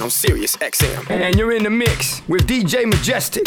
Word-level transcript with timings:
On 0.00 0.10
Sirius 0.10 0.56
XM. 0.56 1.10
And 1.10 1.36
you're 1.36 1.52
in 1.52 1.62
the 1.64 1.70
mix 1.70 2.22
with 2.28 2.46
DJ 2.46 2.84
Majestic. 2.86 3.46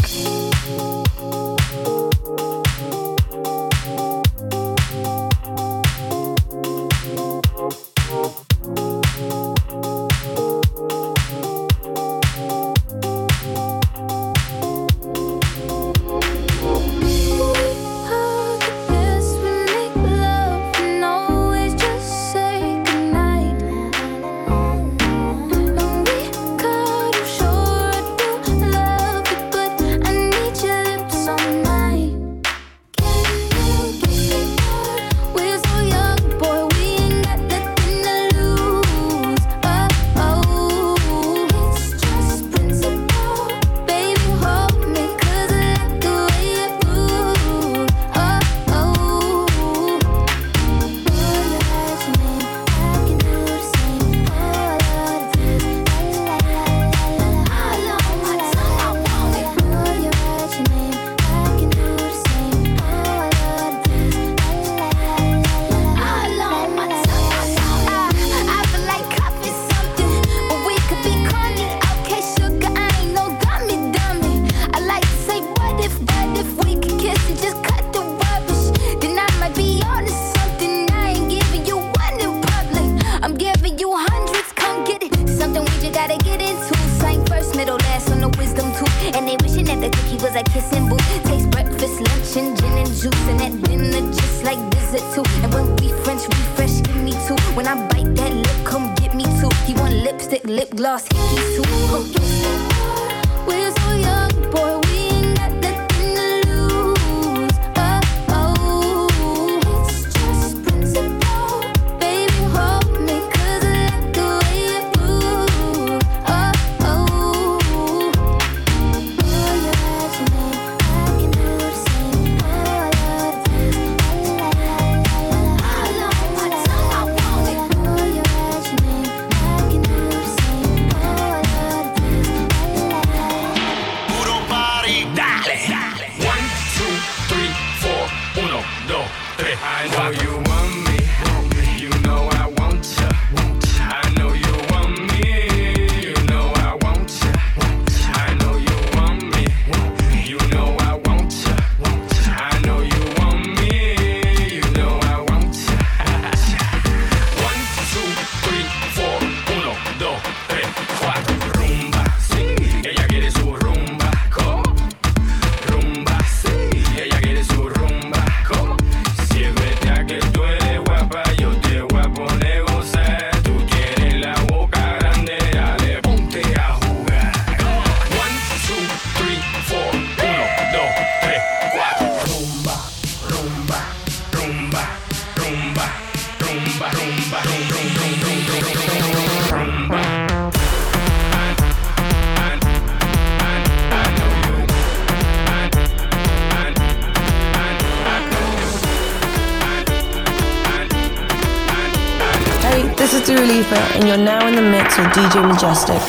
In 205.18 205.24
the 205.24 206.01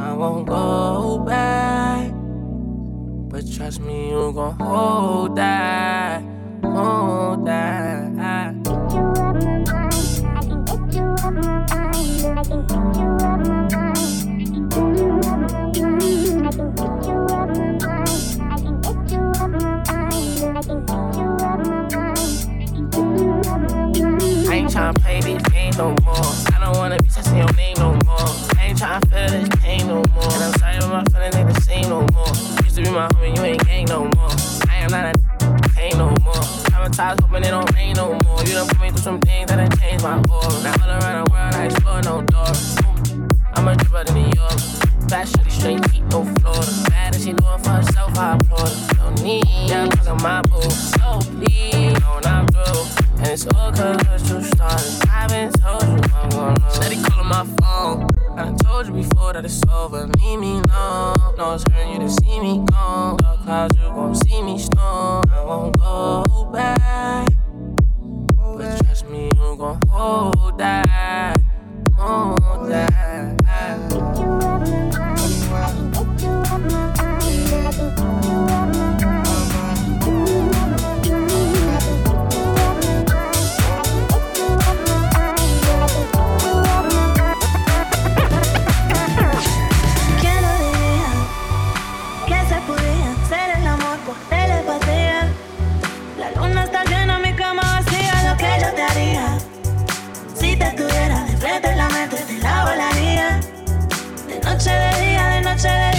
I 0.00 0.14
won't 0.14 0.46
go 0.46 1.18
back. 1.26 2.12
But 3.30 3.44
trust 3.50 3.80
me, 3.80 4.10
you 4.10 4.32
gon' 4.32 4.58
hold 4.58 5.36
that, 5.36 6.22
hold 6.62 7.46
that. 7.46 7.92
I 8.02 8.52
can 8.52 8.62
get 8.62 8.92
you 8.92 9.00
out 9.00 9.34
my 9.34 9.64
mind. 9.66 10.10
I 10.24 10.40
can 10.42 10.64
get 10.64 10.94
you 10.94 11.02
out 11.02 11.32
my 11.32 11.40
mind. 11.42 11.74
I 12.32 12.42
can 12.44 12.66
get 12.66 12.96
you 12.96 13.10
out 13.20 13.38
my 19.50 19.58
mind. 19.58 19.88
I 24.48 24.54
ain't 24.54 24.70
tryna 24.70 24.94
play 25.00 25.20
this 25.20 25.42
game 25.50 25.72
no 25.76 25.94
more. 26.04 26.11
you 32.92 32.98
my 32.98 33.08
homie, 33.08 33.36
you 33.36 33.42
ain't 33.42 33.66
gang 33.66 33.84
no 33.86 34.00
more. 34.04 34.30
I 34.68 34.76
am 34.84 34.90
not 34.90 35.04
a 35.04 35.72
gang 35.74 35.96
no 35.96 36.10
more. 36.24 36.44
Traumatized, 36.68 37.20
hoping 37.20 37.44
it 37.44 37.50
don't 37.50 37.74
rain 37.74 37.94
no 37.94 38.18
more. 38.24 38.42
You 38.44 38.52
done 38.52 38.68
put 38.68 38.80
me 38.80 38.88
through 38.90 38.98
some 38.98 39.20
things 39.20 39.48
that 39.48 39.56
done 39.56 39.78
changed 39.78 40.04
my 40.04 40.16
world. 40.28 40.62
Now 40.62 40.74
all 40.82 40.90
around 40.90 41.24
the 41.24 41.32
world, 41.32 41.54
I 41.54 41.64
explore 41.66 42.02
no 42.02 42.22
door. 42.22 42.52
I'm 43.54 43.68
a 43.68 43.74
dripper 43.74 44.04
to 44.04 44.14
New 44.14 44.30
York. 44.36 44.58
fashion 45.08 45.48
straight 45.48 45.90
heat, 45.90 46.04
no 46.10 46.24
Florida. 46.24 46.72
Bad 46.90 47.14
as 47.14 47.24
she 47.24 47.32
doing 47.32 47.58
for 47.62 47.70
herself, 47.70 48.18
I 48.18 48.36
applaud 48.36 48.68
her. 48.68 48.94
No 48.96 49.22
need, 49.22 49.46
yeah, 49.68 49.88
I'm 50.06 50.22
my 50.22 50.42
boo. 50.42 50.60
So 50.70 51.20
please, 51.36 51.74
you 51.74 51.92
know 51.92 52.20
I'm 52.24 52.46
through. 52.48 52.84
And 53.18 53.28
it's 53.28 53.46
all 53.46 53.72
cause 53.72 54.30
you 54.30 54.42
started. 54.42 55.08
I've 55.08 55.30
been 55.30 55.52
told 55.52 55.82
you, 55.82 56.21
mix 56.50 56.78
with 56.78 56.88
DJ 56.88 57.02
Majestic. 57.02 57.24
my 57.24 57.44
phone. 57.60 58.08
I 58.36 58.54
told 58.64 58.86
you 58.86 58.92
before 58.92 59.32
that 59.32 59.44
it's 59.44 59.62
over. 59.68 60.06
Leave 60.18 60.40
me 60.40 60.52
alone. 60.52 61.34
No, 61.36 61.54
it's 61.54 61.64
hurting 61.70 61.92
you 61.92 61.98
to 62.00 62.10
see 62.10 62.40
me 62.40 62.64
gone. 62.70 63.16
Dark 63.18 63.40
clouds, 63.42 63.76
you 63.76 63.82
gon' 63.82 64.14
see 64.14 64.42
me 64.42 64.58
storm. 64.58 65.24
I 65.30 65.44
won't 65.44 65.78
go 65.78 66.50
back. 66.52 67.28
But 68.36 68.78
trust 68.84 69.08
me, 69.08 69.30
you 69.34 69.56
gon' 69.56 69.80
hold 69.88 70.58
that. 70.58 71.40
Hold 71.96 72.70
that. 72.70 73.41
And 105.64 105.91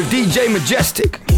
with 0.00 0.10
DJ 0.10 0.50
Majestic. 0.50 1.29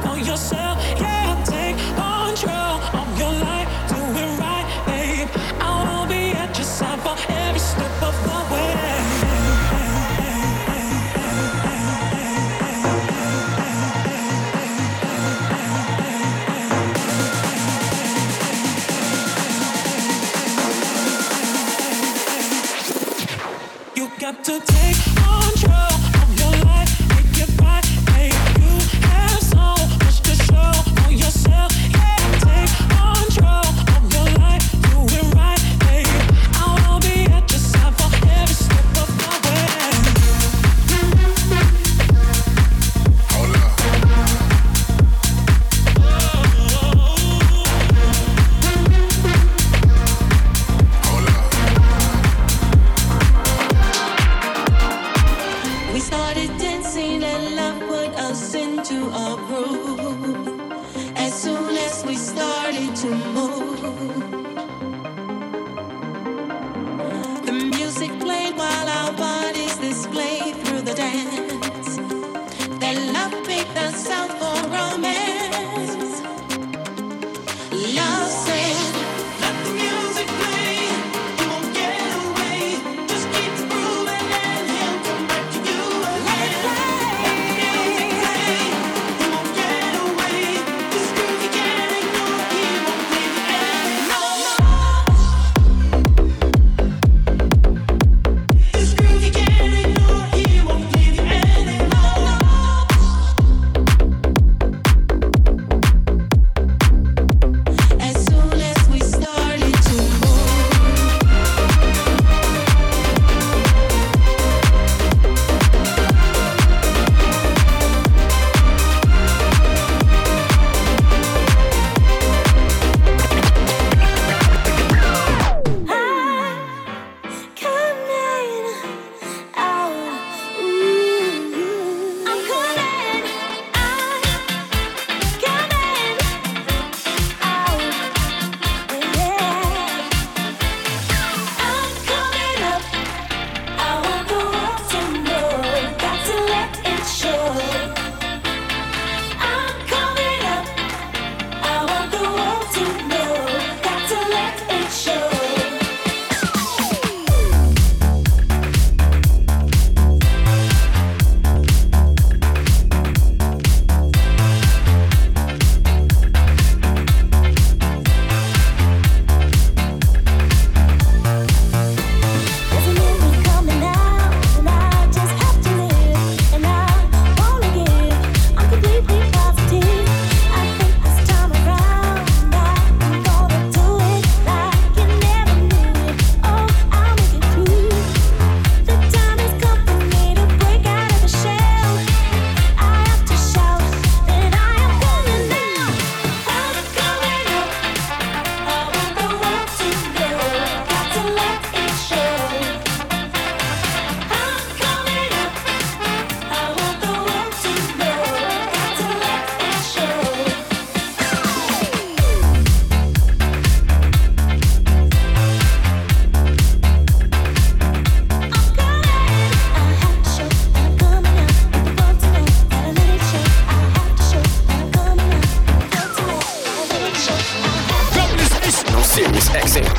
on 0.00 0.24
yourself. 0.24 0.78
Yeah. 0.98 1.11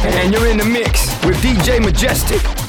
And 0.05 0.33
you're 0.33 0.47
in 0.47 0.57
the 0.57 0.65
mix 0.65 1.07
with 1.25 1.37
DJ 1.37 1.83
Majestic. 1.83 2.62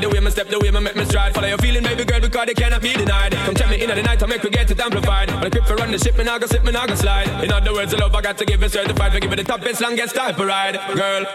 The 0.00 0.08
way 0.08 0.20
my 0.20 0.30
step, 0.30 0.48
the 0.48 0.58
way 0.58 0.70
my 0.70 0.80
make 0.80 0.96
me 0.96 1.04
stride. 1.04 1.34
Follow 1.34 1.48
your 1.48 1.58
feeling, 1.58 1.82
baby 1.82 2.04
girl, 2.04 2.20
because 2.20 2.46
they 2.46 2.54
cannot 2.54 2.82
be 2.82 2.92
denied. 2.92 3.32
Come 3.32 3.54
check 3.54 3.70
me 3.70 3.82
in 3.82 3.90
at 3.90 3.96
the 3.96 4.02
night, 4.02 4.22
I 4.22 4.26
make 4.26 4.42
we 4.42 4.50
get 4.50 4.70
it 4.70 4.80
amplified. 4.80 5.30
On 5.30 5.40
the 5.40 5.50
grip 5.50 5.66
for 5.66 5.76
run 5.76 5.90
the 5.90 5.98
ship, 5.98 6.16
me 6.16 6.24
now 6.24 6.38
go 6.38 6.46
slip, 6.46 6.64
me 6.64 6.72
now 6.72 6.86
go 6.86 6.94
slide. 6.94 7.28
In 7.44 7.52
other 7.52 7.72
words, 7.72 7.92
the 7.92 7.98
love 7.98 8.14
I 8.14 8.20
got 8.20 8.38
to 8.38 8.44
give 8.44 8.62
it 8.62 8.72
certified. 8.72 9.12
For 9.12 9.20
give 9.20 9.32
it 9.32 9.36
the 9.36 9.44
top, 9.44 9.60
best, 9.60 9.80
longest 9.80 10.14
type 10.14 10.38
of 10.38 10.46
ride, 10.46 10.78
girl. 10.94 11.26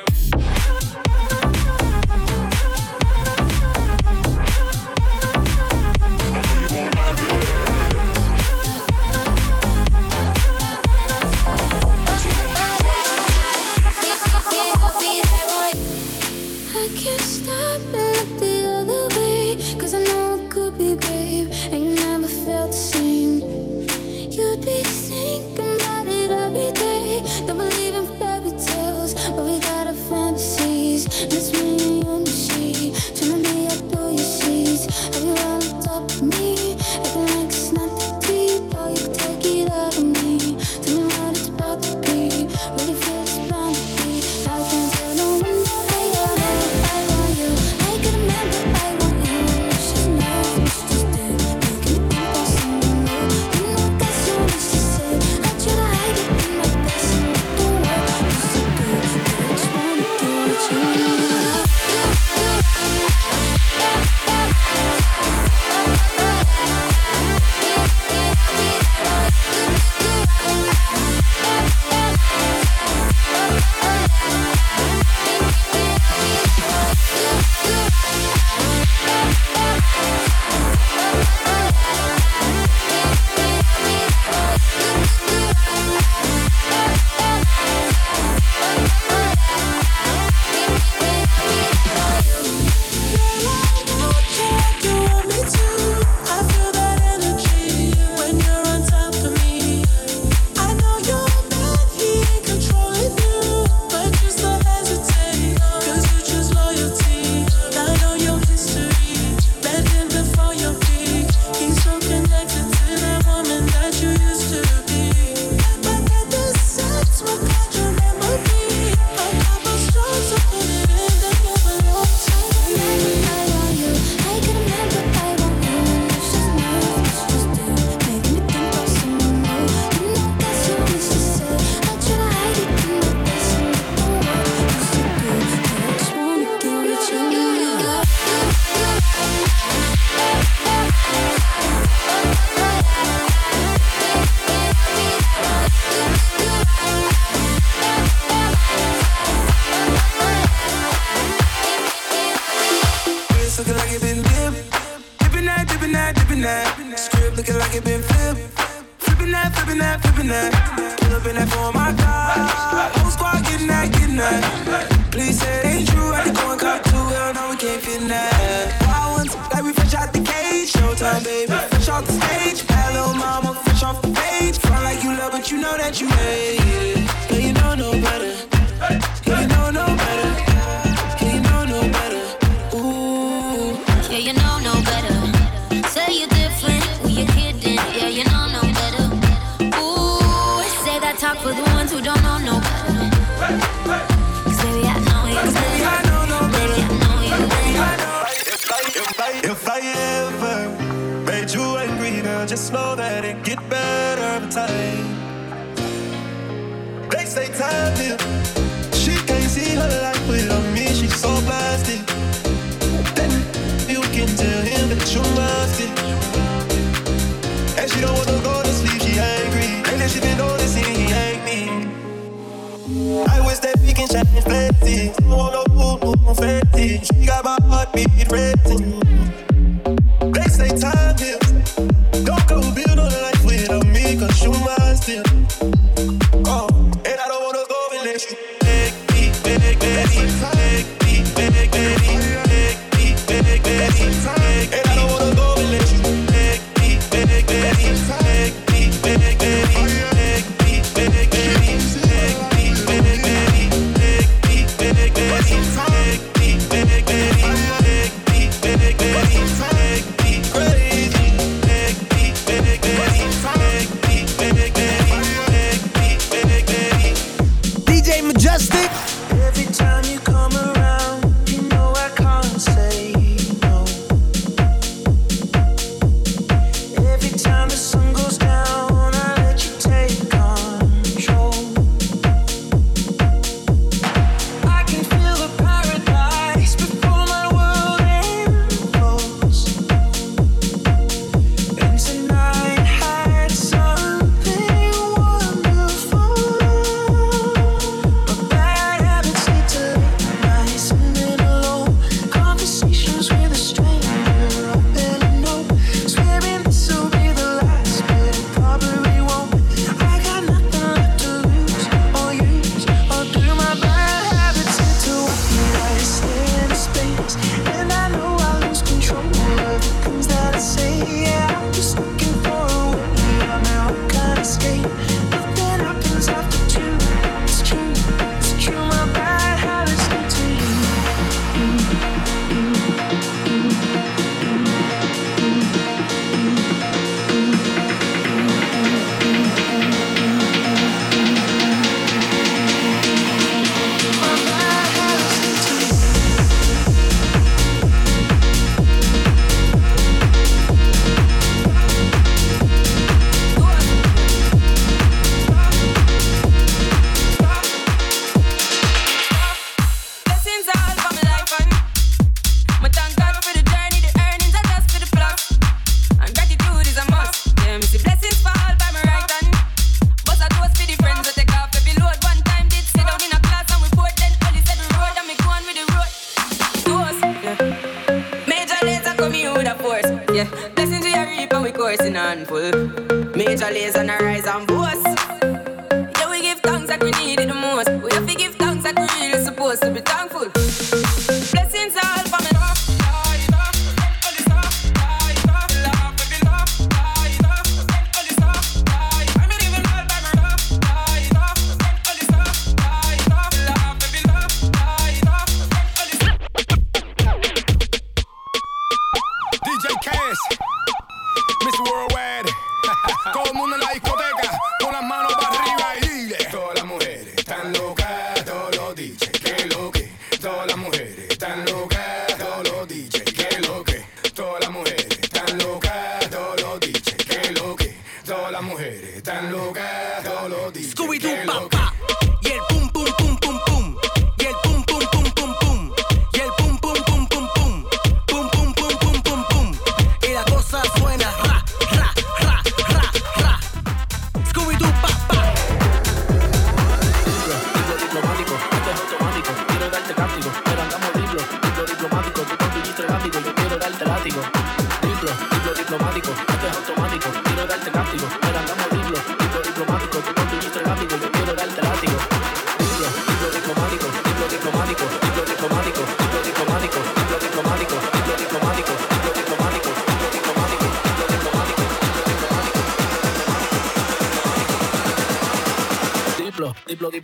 off 171.99 172.07
the 172.07 172.13
stage. 172.13 172.65
Hello, 172.69 173.13
mama, 173.13 173.53
fresh 173.53 173.83
off 173.83 174.01
the 174.01 174.09
page. 174.09 174.57
Front 174.57 174.83
like 174.83 175.03
you 175.03 175.17
love, 175.17 175.31
but 175.31 175.51
you 175.51 175.57
know 175.59 175.75
that 175.77 175.99
you 175.99 176.07
hate. 176.07 176.58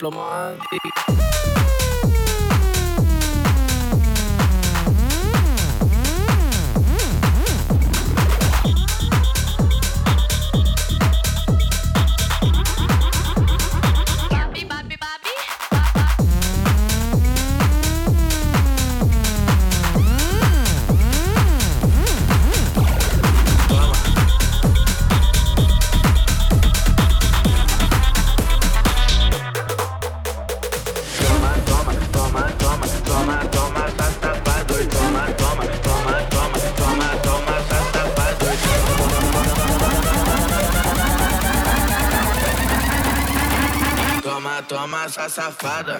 diplomate 0.06 0.85
safada. 45.36 46.00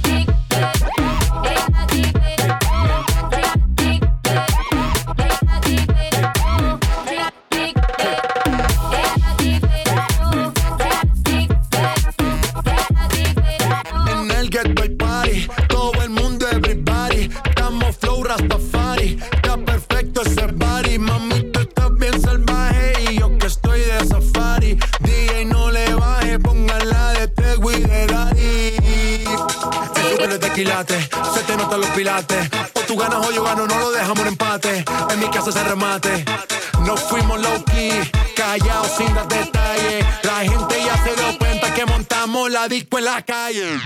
La 40.41 40.49
gente 40.49 40.75
ya 40.83 40.97
se 41.03 41.15
dio 41.15 41.37
cuenta 41.37 41.71
que 41.71 41.85
montamos 41.85 42.49
la 42.49 42.67
disco 42.67 42.97
en 42.97 43.05
la 43.05 43.21
calle. 43.21 43.77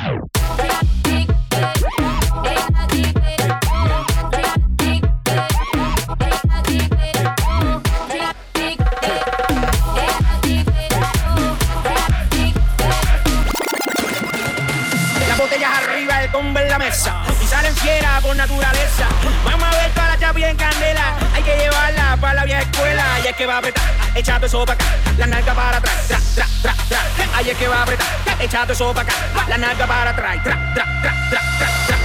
Las 15.27 15.37
botellas 15.37 15.71
arriba, 15.83 16.23
el 16.23 16.31
combo 16.31 16.59
en 16.59 16.69
la 16.69 16.79
mesa. 16.79 17.21
Y 17.43 17.47
salen 17.47 17.75
fiera 17.75 18.21
por 18.21 18.33
naturaleza. 18.33 19.09
Vamos 19.43 19.63
a 19.63 19.71
ver 19.71 20.04
está 20.25 20.33
bien 20.33 20.57
candela. 20.57 21.15
Hay 21.35 21.43
que 21.43 21.55
llevarla 21.55 22.17
para 22.19 22.33
la 22.33 22.45
vieja 22.45 22.61
escuela. 22.61 23.03
Y 23.23 23.27
es 23.27 23.35
que 23.35 23.45
va 23.45 23.55
a 23.55 23.57
apretar, 23.59 23.83
echate 24.15 24.47
eso 24.47 24.65
para 24.65 24.73
acá. 24.73 24.85
La 25.17 25.27
narca 25.27 25.53
para 25.53 25.77
atrás, 25.77 26.07
tra, 26.07 26.19
tra, 26.33 26.47
tra, 26.63 26.75
tra. 26.89 27.37
Ahí 27.37 27.49
es 27.49 27.57
que 27.57 27.67
va 27.67 27.79
a 27.79 27.83
apretar, 27.83 28.07
echate 28.39 28.73
eso 28.73 28.93
para 28.93 29.07
acá. 29.07 29.45
La 29.47 29.57
narca 29.57 29.85
para 29.85 30.09
atrás, 30.09 30.43
tra, 30.43 30.73
tra, 30.73 30.85
tra, 31.01 31.13
tra, 31.29 31.69
tra. 31.87 32.04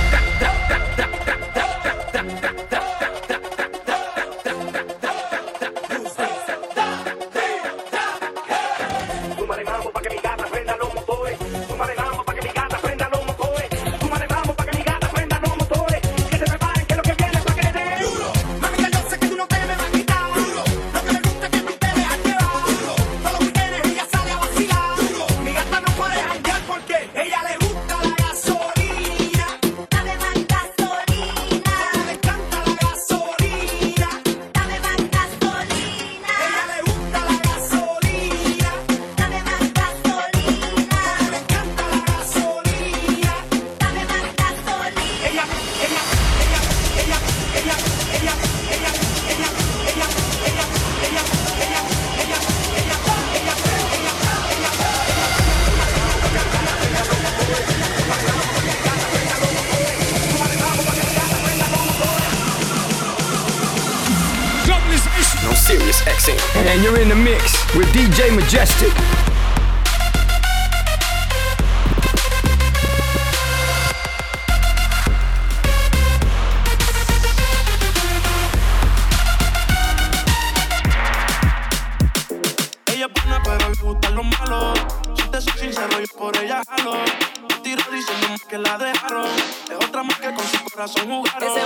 que 88.50 88.58
la 88.58 88.76
dejaron. 88.76 89.26
Es 89.26 89.76
otra 89.76 90.02
más 90.02 90.18
que 90.18 90.34
con 90.34 90.44
su 90.44 90.64
corazón 90.64 91.06
jugaron. 91.08 91.59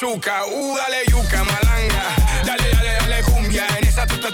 bazooka. 0.00 0.46
Uh, 0.46 0.76
dale 0.76 1.04
yuca, 1.08 1.44
malanga. 1.44 2.04
Dale, 2.44 2.70
dale, 2.72 2.98
dale 3.00 3.22
cumbia. 3.22 3.66
En 3.78 3.86
esa 3.86 4.06
tuta, 4.06 4.28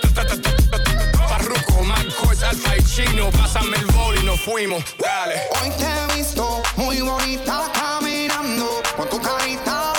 Marcos, 1.84 2.42
Alfa 2.42 2.76
y 2.76 2.82
Chino. 2.84 3.30
El 3.76 3.86
bol 3.86 4.16
y 4.16 4.24
nos 4.24 4.40
fuimos. 4.40 4.84
Dale. 4.98 5.34
Hoy 5.60 5.70
te 5.70 5.84
he 5.84 6.16
visto 6.16 6.62
muy 6.76 7.00
bonita 7.00 7.64
caminando 7.72 8.82
con 8.96 9.08
tu 9.08 9.20
carita 9.20 9.92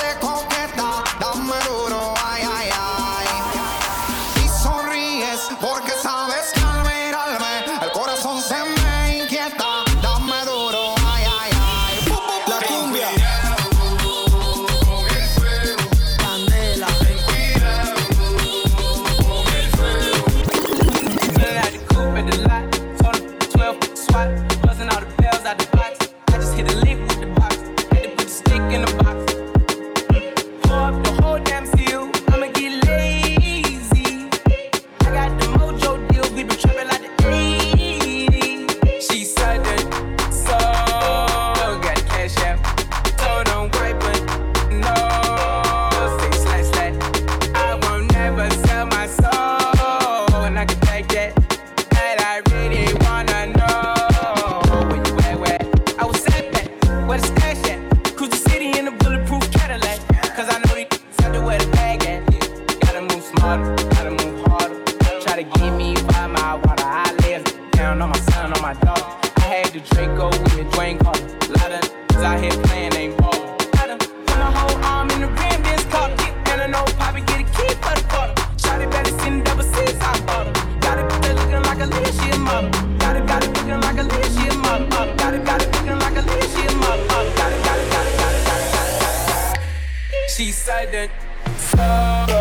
love. 91.77 92.36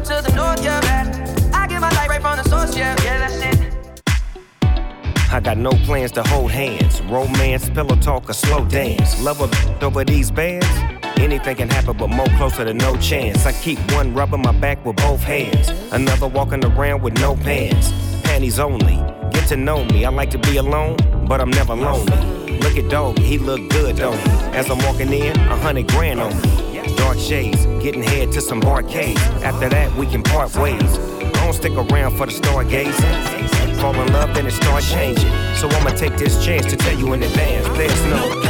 up 0.00 0.06
to 0.06 0.30
the 0.30 0.34
north, 0.34 0.64
yeah, 0.64 0.80
man. 0.80 1.54
I 1.54 1.66
get 1.66 1.80
my 1.80 1.90
light 1.90 2.08
right 2.08 2.22
from 2.22 2.36
the 2.36 2.44
source, 2.44 2.76
yeah, 2.76 2.96
yeah, 3.04 3.28
that's 3.28 3.36
it. 3.44 3.58
I 5.32 5.40
got 5.40 5.58
no 5.58 5.70
plans 5.84 6.10
to 6.12 6.22
hold 6.22 6.50
hands. 6.50 7.02
Romance, 7.02 7.68
pillow 7.68 7.96
talk, 7.96 8.28
or 8.28 8.32
slow 8.32 8.64
dance. 8.64 9.22
Love 9.22 9.40
a 9.40 9.84
over 9.84 10.04
these 10.04 10.30
bands. 10.30 10.66
Anything 11.18 11.56
can 11.56 11.68
happen, 11.68 11.96
but 11.98 12.08
more 12.08 12.26
closer 12.38 12.64
to 12.64 12.72
no 12.72 12.96
chance. 12.96 13.44
I 13.44 13.52
keep 13.52 13.78
one 13.92 14.14
rubbing 14.14 14.40
my 14.40 14.52
back 14.52 14.84
with 14.86 14.96
both 14.96 15.22
hands, 15.22 15.68
another 15.92 16.26
walking 16.26 16.64
around 16.64 17.02
with 17.02 17.14
no 17.20 17.36
pants, 17.36 17.92
panties 18.22 18.58
only. 18.58 18.96
Get 19.32 19.48
to 19.48 19.56
know 19.56 19.84
me. 19.84 20.04
I 20.06 20.10
like 20.10 20.30
to 20.30 20.38
be 20.38 20.56
alone, 20.56 20.96
but 21.28 21.40
I'm 21.42 21.50
never 21.50 21.74
lonely. 21.74 22.58
Look 22.60 22.76
at 22.78 22.88
dog, 22.90 23.18
he 23.18 23.36
look 23.36 23.68
good, 23.68 23.96
don't 23.96 24.16
he? 24.16 24.30
As 24.56 24.70
I'm 24.70 24.78
walking 24.78 25.12
in, 25.12 25.36
a 25.36 25.56
hundred 25.56 25.88
grand 25.88 26.20
on 26.20 26.32
me 26.40 26.69
dark 27.00 27.18
shades, 27.18 27.64
getting 27.82 28.02
head 28.02 28.30
to 28.30 28.42
some 28.42 28.62
arcades. 28.62 29.20
After 29.42 29.70
that, 29.70 29.90
we 29.96 30.06
can 30.06 30.22
part 30.22 30.54
ways. 30.56 30.98
Don't 31.32 31.54
stick 31.54 31.72
around 31.72 32.16
for 32.18 32.26
the 32.26 32.32
stargazing. 32.32 33.80
Fall 33.80 33.94
in 33.94 34.12
love, 34.12 34.34
then 34.34 34.46
it 34.46 34.52
starts 34.52 34.90
changing. 34.92 35.30
So 35.54 35.66
I'ma 35.68 35.90
take 35.90 36.16
this 36.18 36.44
chance 36.44 36.66
to 36.66 36.76
tell 36.76 36.98
you 36.98 37.14
in 37.14 37.22
advance. 37.22 37.66
There's 37.78 38.04
no. 38.04 38.49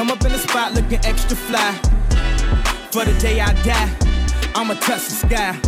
Come 0.00 0.10
up 0.12 0.24
in 0.24 0.32
the 0.32 0.38
spot 0.38 0.72
looking 0.72 0.98
extra 1.04 1.36
fly. 1.36 1.72
For 2.90 3.04
the 3.04 3.14
day 3.20 3.38
I 3.38 3.52
die, 3.62 4.50
I'ma 4.54 4.72
touch 4.72 5.04
the 5.04 5.28
sky. 5.28 5.60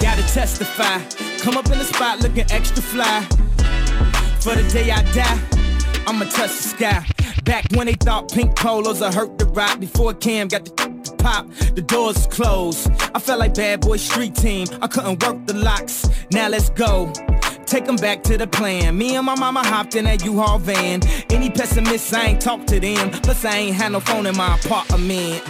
Gotta 0.00 0.22
testify. 0.34 0.98
Come 1.38 1.56
up 1.56 1.66
in 1.70 1.78
the 1.78 1.84
spot 1.84 2.18
looking 2.18 2.50
extra 2.50 2.82
fly. 2.82 3.20
For 4.40 4.56
the 4.56 4.68
day 4.72 4.90
I 4.90 5.04
die, 5.12 5.38
I'ma 6.08 6.24
touch 6.24 6.50
the 6.50 6.68
sky. 6.74 7.06
Back 7.44 7.64
when 7.76 7.86
they 7.86 7.92
thought 7.92 8.32
pink 8.32 8.56
polos 8.56 9.00
would 9.00 9.14
hurt 9.14 9.38
the 9.38 9.44
Roc 9.44 9.78
before 9.78 10.12
Cam 10.12 10.48
got 10.48 10.64
the 10.64 11.14
pop, 11.18 11.46
the 11.76 11.82
doors 11.82 12.26
closed. 12.26 12.90
I 13.14 13.20
felt 13.20 13.38
like 13.38 13.54
bad 13.54 13.82
boy 13.82 13.98
street 13.98 14.34
team. 14.34 14.66
I 14.82 14.88
couldn't 14.88 15.22
work 15.22 15.46
the 15.46 15.54
locks. 15.54 16.10
Now 16.32 16.48
let's 16.48 16.70
go 16.70 17.12
take 17.74 17.86
them 17.86 17.96
back 17.96 18.22
to 18.22 18.38
the 18.38 18.46
plan. 18.46 18.96
Me 18.96 19.16
and 19.16 19.26
my 19.26 19.34
mama 19.34 19.60
hopped 19.66 19.96
in 19.96 20.04
that 20.04 20.24
U-Haul 20.24 20.60
van. 20.60 21.00
Any 21.30 21.50
pessimists, 21.50 22.12
I 22.12 22.26
ain't 22.26 22.40
talk 22.40 22.66
to 22.66 22.78
them. 22.78 23.10
Plus, 23.10 23.44
I 23.44 23.56
ain't 23.56 23.74
had 23.74 23.90
no 23.90 23.98
phone 23.98 24.26
in 24.26 24.36
my 24.36 24.54
apartment. 24.54 25.42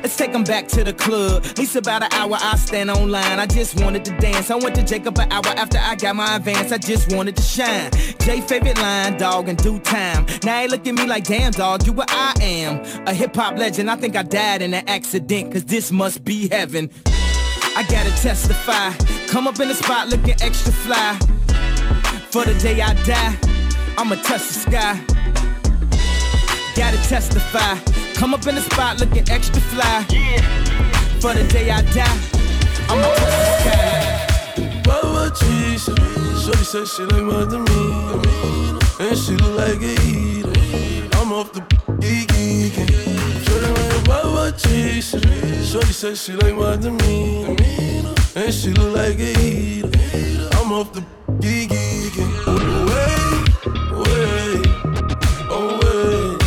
Let's 0.00 0.16
take 0.16 0.32
them 0.32 0.44
back 0.44 0.66
to 0.68 0.82
the 0.82 0.94
club. 0.94 1.44
At 1.44 1.58
least 1.58 1.76
about 1.76 2.02
an 2.02 2.08
hour 2.12 2.38
I 2.40 2.56
stand 2.56 2.90
online. 2.90 3.38
I 3.38 3.44
just 3.44 3.78
wanted 3.82 4.02
to 4.06 4.16
dance. 4.16 4.50
I 4.50 4.54
went 4.56 4.76
to 4.76 4.82
Jacob 4.82 5.18
an 5.18 5.30
hour 5.30 5.48
after 5.58 5.76
I 5.76 5.94
got 5.96 6.16
my 6.16 6.36
advance. 6.36 6.72
I 6.72 6.78
just 6.78 7.14
wanted 7.14 7.36
to 7.36 7.42
shine. 7.42 7.90
Jay 8.20 8.40
favorite 8.40 8.78
line, 8.78 9.18
dog, 9.18 9.50
in 9.50 9.56
due 9.56 9.78
time. 9.80 10.24
Now 10.42 10.62
they 10.62 10.68
look 10.68 10.86
at 10.86 10.94
me 10.94 11.06
like, 11.06 11.24
damn, 11.24 11.52
dog, 11.52 11.86
you 11.86 11.92
what 11.92 12.10
I 12.10 12.32
am. 12.40 12.80
A 13.06 13.12
hip 13.12 13.36
hop 13.36 13.58
legend. 13.58 13.90
I 13.90 13.96
think 13.96 14.16
I 14.16 14.22
died 14.22 14.62
in 14.62 14.72
an 14.72 14.88
accident, 14.88 15.52
cause 15.52 15.66
this 15.66 15.92
must 15.92 16.24
be 16.24 16.48
heaven. 16.48 16.90
I 17.76 17.82
gotta 17.82 18.10
testify. 18.22 18.90
Come 19.26 19.46
up 19.46 19.60
in 19.60 19.68
the 19.68 19.74
spot 19.74 20.08
looking 20.08 20.34
extra 20.40 20.72
fly. 20.72 21.18
For 22.30 22.42
the 22.42 22.54
day 22.58 22.80
I 22.80 22.94
die, 23.04 23.36
I'ma 23.98 24.14
touch 24.14 24.48
the 24.48 24.54
sky. 24.54 24.98
Gotta 26.74 26.96
testify. 27.06 27.76
Come 28.14 28.32
up 28.32 28.46
in 28.46 28.54
the 28.54 28.62
spot 28.62 28.98
looking 28.98 29.28
extra 29.28 29.60
fly. 29.60 30.04
For 31.20 31.34
the 31.34 31.46
day 31.52 31.70
I 31.70 31.82
die, 31.92 32.18
I'ma 32.88 33.14
touch 33.14 33.36
the 33.44 33.58
sky. 33.60 34.82
Baba 34.82 35.30
cheese. 35.36 35.84
Shorty 36.42 36.64
said 36.64 36.88
she 36.88 37.02
like 37.02 37.50
than 37.50 37.62
me. 37.64 38.80
And 39.00 39.18
she 39.18 39.36
look 39.36 39.58
like 39.58 39.82
a 39.82 39.94
eater. 40.02 41.18
I'm 41.18 41.30
off 41.30 41.52
the 41.52 41.60
geeky. 42.00 42.95
Cheese. 44.58 45.10
Shorty 45.70 45.92
said 45.92 46.16
she 46.16 46.32
like 46.32 46.80
than 46.80 46.96
me. 46.98 47.56
And 48.34 48.52
she 48.52 48.72
look 48.72 48.94
like 48.96 49.18
a 49.18 49.32
eater. 49.40 50.48
I'm 50.52 50.72
off 50.72 50.92
the 50.92 51.00
geeky. 51.40 52.16
Wait, 52.86 53.46
wait, 53.92 54.66
oh 55.50 55.78
wait. 55.82 56.42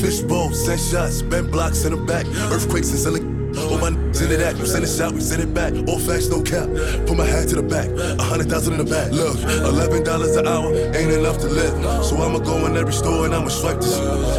Fishbone, 0.00 0.54
send 0.54 0.80
shots, 0.80 1.22
bent 1.22 1.50
blocks 1.50 1.84
in 1.84 1.92
the 1.92 1.98
back. 1.98 2.26
Earthquakes 2.52 2.90
and 2.90 2.98
selling. 2.98 3.45
All 3.58 3.78
my 3.78 3.90
niggas. 3.90 4.58
You 4.58 4.66
send 4.66 4.84
a 4.84 4.88
shot, 4.88 5.12
we 5.12 5.20
send 5.20 5.42
it 5.42 5.52
back. 5.54 5.72
All 5.88 5.98
facts, 5.98 6.28
no 6.28 6.42
cap. 6.42 6.68
Put 7.06 7.16
my 7.16 7.24
hat 7.24 7.48
to 7.48 7.56
the 7.56 7.62
back. 7.62 7.88
A 8.18 8.22
hundred 8.22 8.48
thousand 8.48 8.74
in 8.74 8.84
the 8.84 8.90
back. 8.90 9.12
Look, 9.12 9.36
eleven 9.64 10.02
dollars 10.04 10.36
an 10.36 10.46
hour 10.46 10.72
ain't 10.94 11.12
enough 11.12 11.38
to 11.38 11.48
live. 11.48 12.04
So 12.04 12.16
I'ma 12.16 12.38
go 12.38 12.66
in 12.66 12.76
every 12.76 12.92
store 12.92 13.26
and 13.26 13.34
I'ma 13.34 13.48
swipe 13.48 13.80
this. 13.80 13.96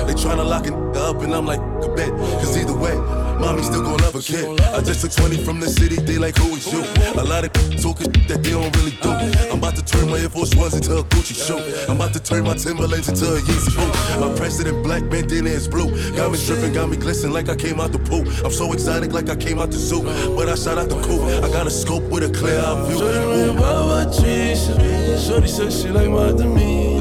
They 0.08 0.14
tryna 0.14 0.48
lock 0.48 0.68
it 0.68 0.74
up 0.98 1.22
and 1.22 1.34
I'm 1.34 1.46
like 1.46 1.60
a 1.60 1.90
bit. 1.96 2.10
Cause 2.42 2.58
either 2.58 2.76
way, 2.76 2.96
mommy 3.40 3.64
still 3.64 3.82
gon' 3.82 3.98
love 3.98 4.16
a 4.16 4.22
kid. 4.22 4.60
I 4.62 4.82
just 4.82 5.02
took 5.02 5.12
20 5.12 5.44
from 5.44 5.60
the 5.60 5.68
city, 5.68 5.96
they 5.96 6.18
like 6.18 6.38
who 6.38 6.56
is 6.56 6.72
you? 6.72 6.84
A 7.20 7.24
lot 7.24 7.46
of 7.46 7.52
talking 7.82 8.12
that 8.28 8.44
they 8.44 8.52
don't 8.52 8.76
really 8.78 8.96
do. 9.02 9.12
I'm 9.52 9.60
about 9.60 9.76
to 9.76 9.84
turn 9.86 10.10
my 10.10 10.20
Air 10.20 10.30
Force 10.30 10.56
Ones 10.56 10.74
into 10.76 10.98
a 10.98 11.04
Gucci 11.04 11.36
shoe. 11.36 11.60
I'm 11.90 11.98
about 11.98 12.14
to 12.14 12.20
turn 12.20 12.44
my 12.44 12.56
Timberlands 12.56 13.10
into 13.10 13.26
a 13.26 13.40
Yeezy 13.40 13.76
boot. 13.76 13.94
My 14.20 14.36
president 14.38 14.84
black 14.84 15.04
bandana 15.10 15.50
is 15.50 15.68
blue. 15.68 15.90
Got 16.16 16.32
me 16.32 16.38
dripping, 16.46 16.74
got 16.74 16.90
me 16.90 16.98
glistening 16.98 17.34
like 17.34 17.50
I 17.50 17.56
came 17.56 17.80
out 17.80 17.92
the 17.92 18.00
pool. 18.00 18.28
I'm 18.46 18.52
so 18.52 18.72
exotic 18.74 19.14
like 19.14 19.30
I 19.30 19.36
came 19.36 19.60
out 19.60 19.72
the 19.72 19.78
zoo. 19.78 20.04
But 20.36 20.50
I 20.50 20.56
shot 20.56 20.78
out 20.78 20.90
the 20.90 21.02
coop. 21.02 21.22
I 21.44 21.50
got 21.50 21.68
a 21.68 21.72
scope 21.72 22.04
with 22.04 22.24
a 22.24 22.30
clear 22.30 22.60
eye 22.60 22.88
view. 22.88 23.00
Shorty 23.00 23.20
like 23.20 23.58
Baba 23.58 24.12
cheese. 24.12 25.26
Shorty 25.26 25.48
said 25.48 25.72
she 25.72 25.90
like 25.90 26.38
than 26.38 26.54
me. 26.54 26.98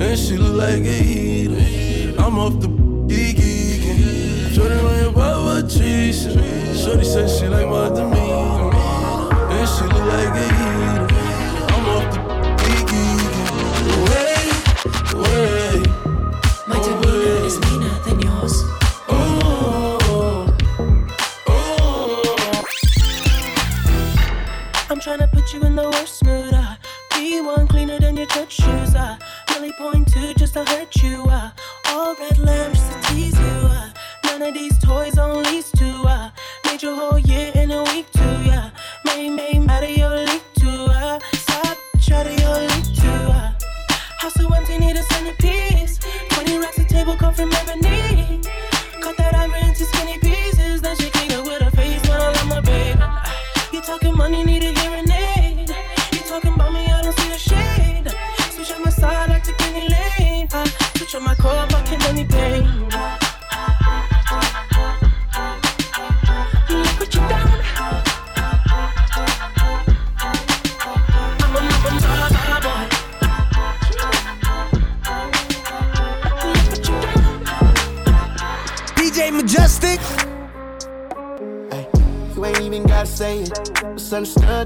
And 0.00 0.18
she 0.18 0.36
look 0.36 0.56
like 0.56 0.84
a 0.84 1.02
eater. 1.02 2.20
I'm 2.20 2.38
off 2.38 2.60
the 2.60 2.68
cheese. 5.68 6.24
Shorty 6.80 7.04
said 7.04 7.28
she 7.28 7.46
like 7.48 7.68
than 7.94 8.10
me. 8.10 8.18
And 8.18 9.68
she 9.68 9.84
look 9.84 10.06
like 10.12 10.34
a 10.34 10.44
eater. 10.44 11.06
I'm 11.72 11.86
off 11.94 12.06
the 12.14 12.20
geeky. 12.60 13.04
Wait, 14.10 14.54
wait. 15.22 15.86
My 16.68 16.78
demeanor 16.84 17.46
is 17.46 17.56
meaner 17.60 17.94
than 18.04 18.20
yours. 18.20 18.54
I'm 24.90 25.00
tryna 25.00 25.28
put 25.32 25.52
you 25.52 25.60
in 25.62 25.74
the 25.76 25.88
worst 25.90 26.24
mood. 26.24 26.52
Uh. 26.54 26.76
Be 27.14 27.40
one 27.40 27.66
cleaner 27.66 27.98
than 27.98 28.16
your 28.16 28.26
church 28.26 28.52
shoes. 28.52 28.94
Uh. 28.94 29.16
Really 29.50 29.72
point 29.72 30.08
to 30.12 30.34
just 30.34 30.54
to 30.54 30.64
hurt 30.64 30.94
you. 31.02 31.24
Uh. 31.28 31.50
All 31.88 32.14
red 32.16 32.38
lamps 32.38 32.73
None 34.44 34.54
of 34.54 34.60
these 34.60 34.78
toys 34.80 35.16
on 35.16 35.42
lease 35.44 35.70
to. 35.70 35.88
Uh. 36.06 36.30
Made 36.66 36.82
your 36.82 36.94
whole 36.94 37.18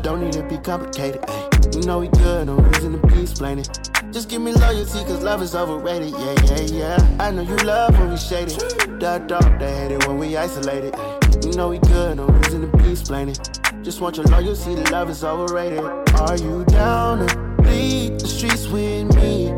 don't 0.09 0.21
need 0.21 0.33
to 0.33 0.43
be 0.45 0.57
complicated. 0.57 1.23
Ay, 1.29 1.51
you 1.75 1.83
know 1.83 1.99
we 1.99 2.09
good, 2.09 2.47
no 2.47 2.57
reason 2.57 2.99
to 2.99 3.07
be 3.09 3.21
explaining. 3.21 3.67
Just 4.11 4.31
give 4.31 4.41
me 4.41 4.53
loyalty, 4.53 5.05
cause 5.05 5.23
love 5.23 5.43
is 5.43 5.55
overrated. 5.55 6.13
Yeah, 6.13 6.35
yeah, 6.45 6.61
yeah. 6.61 7.17
I 7.21 7.31
know 7.31 7.43
you 7.43 7.57
love 7.57 7.93
when 7.99 8.11
we 8.13 8.17
shade 8.17 8.49
it. 8.49 8.99
Dot 8.99 9.27
dog, 9.29 9.59
they 9.59 9.71
hate 9.71 9.93
it 9.93 10.07
when 10.07 10.17
we 10.17 10.35
isolated. 10.35 10.95
Ay, 10.97 11.19
you 11.45 11.53
know 11.53 11.69
we 11.69 11.79
good, 11.79 12.17
no 12.17 12.27
reason 12.27 12.63
to 12.63 12.77
be 12.79 12.91
explaining. 12.91 13.37
Just 13.83 14.01
want 14.01 14.17
your 14.17 14.25
loyalty, 14.27 14.77
the 14.77 14.91
love 14.91 15.11
is 15.11 15.23
overrated. 15.23 15.85
Are 15.85 16.37
you 16.39 16.65
down 16.65 17.27
to 17.27 17.63
bleed 17.63 18.19
the 18.19 18.27
streets 18.27 18.67
with 18.67 19.15
me? 19.15 19.51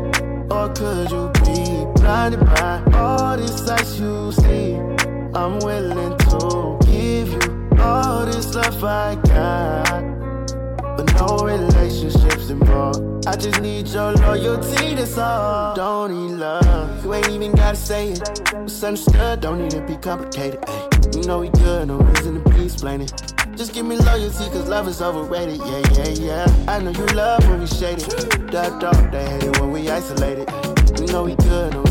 Or 0.51 0.67
could 0.73 1.09
you 1.11 1.31
be 1.45 1.85
blinded 2.01 2.41
by 2.41 2.83
all 2.93 3.37
this 3.37 3.65
sights 3.65 3.97
you 3.97 4.33
see? 4.33 4.75
I'm 5.33 5.59
willing 5.59 6.17
to 6.17 6.77
give 6.85 7.29
you 7.31 7.69
all 7.79 8.25
this 8.25 8.53
love 8.53 8.83
I 8.83 9.15
got, 9.15 10.03
no 11.21 11.37
relationships 11.37 12.49
involved. 12.49 13.27
I 13.27 13.35
just 13.35 13.61
need 13.61 13.87
your 13.87 14.13
loyalty, 14.13 14.95
that's 14.95 15.17
all. 15.17 15.75
Don't 15.75 16.11
need 16.11 16.35
love, 16.37 17.05
you 17.05 17.13
ain't 17.13 17.29
even 17.29 17.51
gotta 17.51 17.77
say 17.77 18.13
it. 18.13 18.41
It's 18.55 18.83
understood, 18.83 19.41
don't 19.41 19.59
need 19.61 19.71
to 19.71 19.81
be 19.81 19.97
complicated. 19.97 20.63
Ay, 20.67 20.89
you 21.15 21.23
know 21.23 21.39
we 21.39 21.49
good, 21.49 21.87
no 21.89 21.97
reason 21.97 22.43
to 22.43 22.49
be 22.49 22.65
explaining. 22.65 23.09
Just 23.55 23.73
give 23.73 23.85
me 23.85 23.97
loyalty, 23.97 24.45
cause 24.49 24.67
love 24.67 24.87
is 24.87 25.01
overrated. 25.01 25.57
Yeah, 25.57 25.83
yeah, 25.97 26.09
yeah. 26.27 26.65
I 26.67 26.79
know 26.79 26.91
you 26.91 27.05
love 27.07 27.47
when 27.47 27.59
we 27.59 27.67
shade 27.67 27.99
it. 27.99 28.51
Dot 28.51 28.81
dog, 28.81 29.11
they 29.11 29.23
hate 29.29 29.43
it 29.43 29.59
when 29.59 29.71
we 29.71 29.89
isolated. 29.89 30.49
You 30.99 31.05
know 31.13 31.23
we 31.23 31.35
good, 31.35 31.73
no 31.73 31.83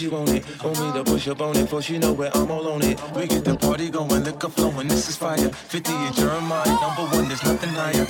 she 0.00 0.08
want 0.08 0.30
it. 0.30 0.42
Want 0.64 0.80
me 0.80 0.92
to 0.92 1.04
push 1.04 1.28
up 1.28 1.42
on 1.42 1.54
it, 1.56 1.68
for 1.68 1.82
she 1.82 1.98
know 1.98 2.14
where 2.14 2.34
I'm 2.34 2.50
all 2.50 2.66
on 2.68 2.82
it. 2.82 2.98
We 3.14 3.26
get 3.26 3.44
the 3.44 3.54
party 3.54 3.90
going, 3.90 4.24
liquor 4.24 4.48
flowing, 4.48 4.88
this 4.88 5.10
is 5.10 5.16
fire. 5.16 5.36
50 5.36 5.92
at 5.92 6.14
Jeremiah, 6.14 6.80
number 6.80 7.04
one, 7.16 7.28
there's 7.28 7.44
nothing 7.44 7.70
higher. 7.70 8.06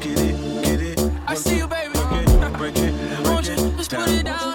Get 0.00 0.20
it, 0.20 0.62
get 0.62 0.80
it. 0.80 1.00
I 1.26 1.34
see 1.34 1.58
you, 1.58 1.66
baby. 1.66 1.94
Break 1.94 2.28
it, 2.28 2.58
break 2.58 2.76
it, 2.76 3.26
Won't 3.26 3.48
you 3.48 3.56
just 3.76 3.90
put 3.90 4.08
it 4.08 4.24
down? 4.24 4.53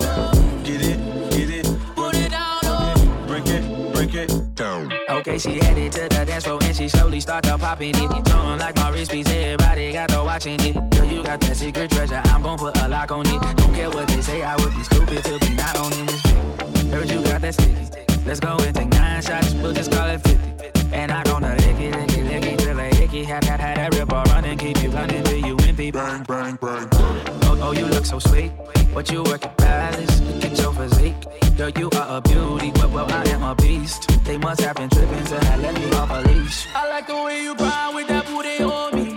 Okay, 5.20 5.38
she 5.38 5.59
headed 5.59 5.91
to 5.91 6.03
the 6.03 6.26
dance 6.26 6.45
floor 6.45 6.59
and 6.63 6.74
she 6.74 6.88
slowly 6.88 7.20
started 7.20 7.57
popping 7.59 7.93
it. 7.93 8.26
Throwing 8.26 8.57
like 8.57 8.74
my 8.78 8.89
wrist 8.89 9.11
piece, 9.11 9.28
everybody 9.28 9.91
got 9.91 10.07
to 10.09 10.24
watching 10.24 10.57
it. 10.61 10.76
Girl, 10.91 11.03
you 11.03 11.22
got 11.22 11.41
that 11.41 11.57
secret 11.57 11.91
treasure, 11.91 12.22
I'm 12.24 12.41
gon' 12.41 12.57
put 12.57 12.78
a 12.78 12.88
lock 12.88 13.11
on 13.11 13.28
it. 13.28 13.57
Don't 13.57 13.74
care 13.76 13.89
what 13.89 14.07
they 14.07 14.22
say, 14.22 14.41
I 14.43 14.55
would 14.55 14.74
be 14.74 14.82
stupid 14.84 15.22
to 15.26 15.38
be 15.39 15.55
not 15.55 15.78
owning 15.78 16.05
this 16.05 16.22
bitch. 16.22 16.91
Heard 16.91 17.09
you 17.09 17.22
got 17.22 17.41
that 17.41 17.53
sticky. 17.53 18.15
Let's 18.26 18.39
go 18.39 18.55
and 18.59 18.74
take 18.74 18.88
nine 18.91 19.22
shots, 19.22 19.53
we'll 19.55 19.74
just 19.74 19.91
call 19.91 20.07
it 20.07 20.22
50. 20.22 20.95
And 20.95 21.11
I 21.11 21.22
gonna 21.24 21.53
lick 21.53 21.80
it, 21.82 21.95
lick 21.97 22.17
it, 22.17 22.24
lick 22.24 22.45
it 22.53 22.59
till 22.59 22.80
I 22.80 22.93
hickey 22.95 23.20
it, 23.20 23.26
have 23.26 23.43
had 23.43 23.76
that 23.76 23.93
ripper 23.95 24.24
running, 24.28 24.57
keep 24.57 24.82
you 24.82 24.89
running 24.89 25.22
till 25.24 25.38
you 25.38 25.57
empty. 25.67 25.91
Bang, 25.91 26.24
bang, 26.24 26.57
bang, 26.61 26.88
Oh, 26.93 27.59
oh, 27.61 27.72
you 27.74 27.88
look 27.88 28.05
so 28.05 28.20
sweet, 28.20 28.53
but 28.93 29.11
you 29.11 29.24
work 29.24 29.43
at 29.45 29.57
Palace. 29.57 30.22
Look 30.22 30.45
at 30.45 30.57
your 30.57 30.72
physique, 30.72 31.57
girl, 31.57 31.70
you 31.72 31.89
are 31.89 32.17
a 32.17 32.22
beauty, 32.22 32.72
but 32.72 32.89
well, 32.89 33.11
I 33.11 33.28
am 33.32 33.43
a 33.43 33.53
beast. 33.53 34.09
They 34.30 34.38
must 34.38 34.61
have 34.61 34.75
been 34.75 34.91
tripping 34.91 35.25
to 35.25 35.43
have 35.43 35.59
let 35.59 35.73
me 35.73 35.91
off 35.93 36.11
a 36.11 36.21
leash. 36.30 36.67
I 36.75 36.88
like 36.88 37.07
the 37.07 37.15
way 37.15 37.41
you 37.41 37.55
grind 37.55 37.95
with 37.95 38.07
that 38.09 38.27
booty 38.27 38.61
on 38.61 38.93
me. 38.93 39.09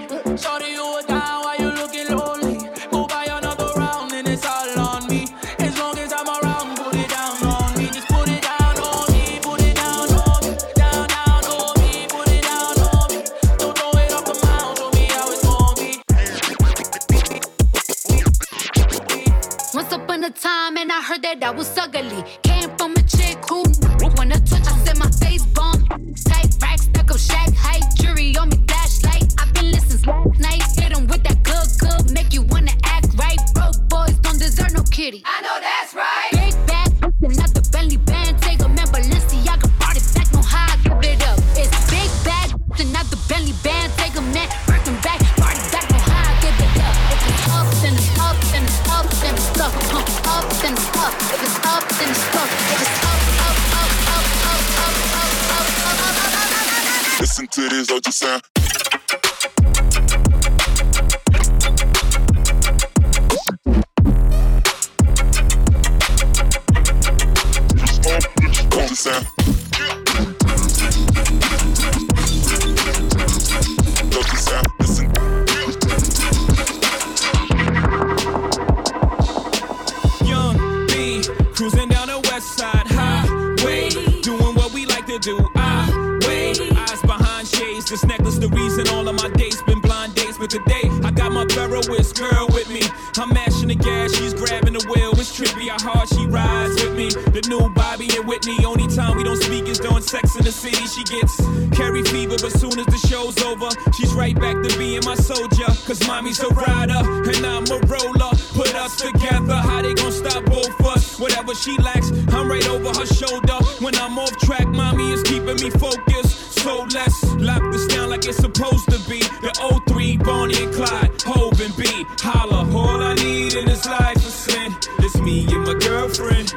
Let's 116.95 117.25
lock 117.35 117.63
this 117.73 117.87
down 117.87 118.11
like 118.11 118.27
it's 118.27 118.39
supposed 118.39 118.91
to 118.91 118.99
be. 119.09 119.21
The 119.21 119.53
O3, 119.61 120.25
Bonnie 120.25 120.65
and 120.65 120.75
Clyde, 120.75 121.23
Hove 121.23 121.61
and 121.61 121.77
B. 121.77 121.85
Holla, 122.19 122.69
all 122.77 123.03
I 123.03 123.15
need 123.15 123.55
in 123.55 123.67
this 123.67 123.87
life 123.87 124.17
is 124.17 124.35
sin. 124.35 124.75
It's 124.99 125.17
me 125.21 125.47
and 125.53 125.65
my 125.65 125.75
girlfriend. 125.75 126.55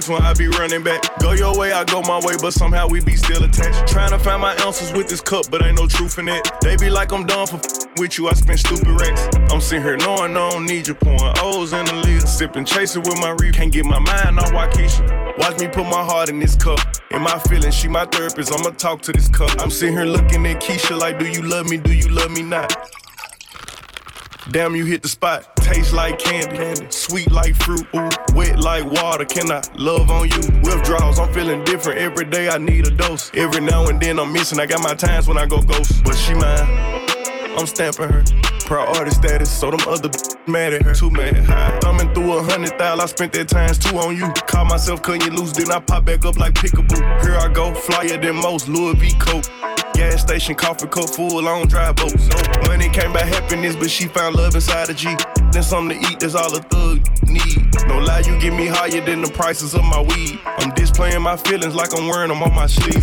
Next 0.00 0.08
one 0.08 0.22
I 0.22 0.32
be 0.32 0.48
running 0.48 0.82
back. 0.82 1.02
Go 1.18 1.32
your 1.32 1.54
way, 1.58 1.72
I 1.72 1.84
go 1.84 2.00
my 2.00 2.18
way, 2.24 2.32
but 2.40 2.54
somehow 2.54 2.88
we 2.88 3.00
be 3.00 3.16
still 3.16 3.44
attached. 3.44 3.86
Trying 3.92 4.12
to 4.12 4.18
find 4.18 4.40
my 4.40 4.56
ounces 4.60 4.92
with 4.94 5.08
this 5.08 5.20
cup, 5.20 5.44
but 5.50 5.62
ain't 5.62 5.76
no 5.78 5.86
truth 5.86 6.18
in 6.18 6.26
it. 6.26 6.48
They 6.62 6.74
be 6.76 6.88
like 6.88 7.12
I'm 7.12 7.26
done 7.26 7.46
for 7.46 7.56
f- 7.56 7.98
with 7.98 8.16
you, 8.16 8.28
I 8.28 8.32
spend 8.32 8.60
stupid 8.60 8.88
racks. 8.88 9.28
I'm 9.52 9.60
sitting 9.60 9.82
here 9.82 9.98
knowing 9.98 10.34
I 10.38 10.50
don't 10.50 10.64
need 10.64 10.88
you, 10.88 10.94
pouring 10.94 11.34
O's 11.40 11.74
in 11.74 11.84
the 11.84 11.92
lid, 11.92 12.26
sipping, 12.26 12.64
chasing 12.64 13.02
with 13.02 13.20
my 13.20 13.36
reef. 13.40 13.52
Can't 13.52 13.70
get 13.70 13.84
my 13.84 13.98
mind 13.98 14.38
on 14.38 14.46
Waukesha. 14.56 15.36
Watch 15.36 15.60
me 15.60 15.68
put 15.68 15.84
my 15.84 16.02
heart 16.02 16.30
in 16.30 16.38
this 16.38 16.56
cup. 16.56 16.80
In 17.10 17.20
my 17.20 17.38
feelings, 17.40 17.74
she 17.74 17.86
my 17.86 18.06
therapist, 18.06 18.54
I'ma 18.54 18.70
talk 18.70 19.02
to 19.02 19.12
this 19.12 19.28
cup. 19.28 19.50
I'm 19.60 19.70
sitting 19.70 19.94
here 19.94 20.06
looking 20.06 20.46
at 20.46 20.62
Keisha 20.62 20.98
like, 20.98 21.18
do 21.18 21.26
you 21.26 21.42
love 21.42 21.68
me, 21.68 21.76
do 21.76 21.92
you 21.92 22.08
love 22.08 22.30
me 22.30 22.42
not? 22.42 22.72
Damn, 24.48 24.74
you 24.74 24.84
hit 24.84 25.02
the 25.02 25.08
spot. 25.08 25.54
Taste 25.56 25.92
like 25.92 26.18
candy, 26.18 26.56
candy. 26.56 26.86
sweet 26.90 27.30
like 27.30 27.54
fruit, 27.54 27.86
ooh, 27.94 28.08
wet 28.34 28.58
like 28.58 28.84
water. 28.84 29.24
Can 29.24 29.50
I 29.52 29.62
love 29.76 30.10
on 30.10 30.28
you? 30.28 30.60
Withdrawals, 30.62 31.18
I'm 31.18 31.32
feeling 31.32 31.62
different 31.64 31.98
every 31.98 32.24
day. 32.24 32.48
I 32.48 32.58
need 32.58 32.86
a 32.86 32.90
dose. 32.90 33.30
Every 33.34 33.60
now 33.60 33.86
and 33.86 34.00
then 34.00 34.18
I'm 34.18 34.32
missing. 34.32 34.58
I 34.58 34.66
got 34.66 34.82
my 34.82 34.94
times 34.94 35.28
when 35.28 35.38
I 35.38 35.46
go 35.46 35.60
ghost, 35.62 36.02
but 36.04 36.14
she 36.14 36.34
mine. 36.34 36.66
I'm 37.56 37.66
stamping 37.66 38.08
her. 38.08 38.24
Priority 38.70 39.10
status, 39.10 39.50
so 39.50 39.72
them 39.72 39.80
other 39.88 40.08
mad 40.46 40.72
at 40.72 40.82
her. 40.82 40.94
Too 40.94 41.10
mad. 41.10 41.34
Thumbing 41.80 42.14
through 42.14 42.34
a 42.34 42.42
hundred 42.44 42.78
thousand, 42.78 43.00
I 43.00 43.06
spent 43.06 43.32
that 43.32 43.48
times 43.48 43.78
two 43.78 43.98
on 43.98 44.16
you. 44.16 44.32
Caught 44.46 44.68
myself 44.68 45.02
cutting 45.02 45.22
you 45.22 45.36
loose, 45.36 45.50
then 45.50 45.72
I 45.72 45.80
pop 45.80 46.04
back 46.04 46.24
up 46.24 46.38
like 46.38 46.54
pickaboo. 46.54 47.00
Here 47.24 47.34
I 47.34 47.48
go, 47.52 47.74
flyer 47.74 48.16
than 48.16 48.36
most, 48.36 48.68
Louis 48.68 48.94
V. 48.94 49.12
Coke. 49.18 49.42
Gas 49.94 50.20
station, 50.20 50.54
coffee 50.54 50.86
cup 50.86 51.10
full, 51.10 51.48
on 51.48 51.66
dry 51.66 51.90
boats. 51.90 52.28
Money 52.68 52.88
came 52.90 53.12
by 53.12 53.24
happiness, 53.24 53.74
but 53.74 53.90
she 53.90 54.06
found 54.06 54.36
love 54.36 54.54
inside 54.54 54.88
a 54.88 54.94
G. 54.94 55.16
Then 55.52 55.62
something 55.62 56.00
to 56.00 56.08
eat, 56.10 56.20
that's 56.20 56.34
all 56.34 56.54
a 56.54 56.60
thug 56.60 57.00
need. 57.26 57.66
No 57.86 57.98
lie, 57.98 58.20
you 58.20 58.38
get 58.38 58.52
me 58.52 58.66
higher 58.66 59.00
than 59.00 59.22
the 59.22 59.30
prices 59.30 59.74
of 59.74 59.82
my 59.84 60.00
weed. 60.00 60.38
I'm 60.44 60.70
displaying 60.74 61.22
my 61.22 61.36
feelings 61.36 61.74
like 61.74 61.96
I'm 61.96 62.06
wearing 62.06 62.28
them 62.28 62.42
on 62.42 62.54
my 62.54 62.66
sleeve. 62.66 63.02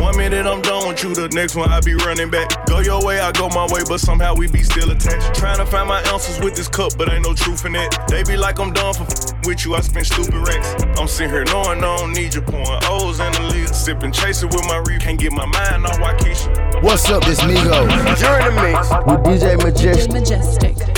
One 0.00 0.16
minute 0.16 0.46
I'm 0.46 0.62
done 0.62 0.86
with 0.88 1.02
you, 1.02 1.14
the 1.14 1.28
next 1.30 1.56
one 1.56 1.70
I 1.70 1.80
be 1.80 1.94
running 1.94 2.30
back. 2.30 2.66
Go 2.66 2.80
your 2.80 3.04
way, 3.04 3.18
I 3.20 3.32
go 3.32 3.48
my 3.48 3.66
way, 3.72 3.82
but 3.88 3.98
somehow 3.98 4.34
we 4.34 4.46
be 4.46 4.62
still 4.62 4.90
attached. 4.90 5.34
Trying 5.34 5.58
to 5.58 5.66
find 5.66 5.88
my 5.88 6.02
ounces 6.06 6.38
with 6.40 6.54
this 6.54 6.68
cup, 6.68 6.92
but 6.96 7.10
ain't 7.10 7.24
no 7.26 7.34
truth 7.34 7.64
in 7.64 7.74
it. 7.74 7.94
They 8.08 8.22
be 8.22 8.36
like 8.36 8.60
I'm 8.60 8.72
done 8.72 8.94
for 8.94 9.02
f- 9.02 9.46
with 9.46 9.64
you, 9.64 9.74
I 9.74 9.80
spend 9.80 10.06
stupid 10.06 10.34
racks. 10.34 10.74
I'm 11.00 11.08
sitting 11.08 11.30
here 11.32 11.44
knowing 11.44 11.78
I 11.78 11.96
don't 11.96 12.12
need 12.12 12.34
you, 12.34 12.42
pouring 12.42 12.80
O's 12.84 13.18
in 13.18 13.32
the 13.32 13.42
lid, 13.50 13.74
sipping, 13.74 14.12
chasing 14.12 14.50
with 14.50 14.64
my 14.66 14.78
reef. 14.86 15.00
Can't 15.00 15.18
get 15.18 15.32
my 15.32 15.46
mind 15.46 15.86
on 15.86 15.94
Waukesha. 15.94 16.82
What's 16.82 17.08
up, 17.10 17.24
this 17.24 17.40
Migo? 17.40 17.88
You're 18.20 18.38
in 18.38 18.54
the 18.54 18.62
mix 18.62 18.88
with 19.06 19.20
DJ 19.26 19.56
Majestic. 19.62 20.12
Majestic. 20.12 20.97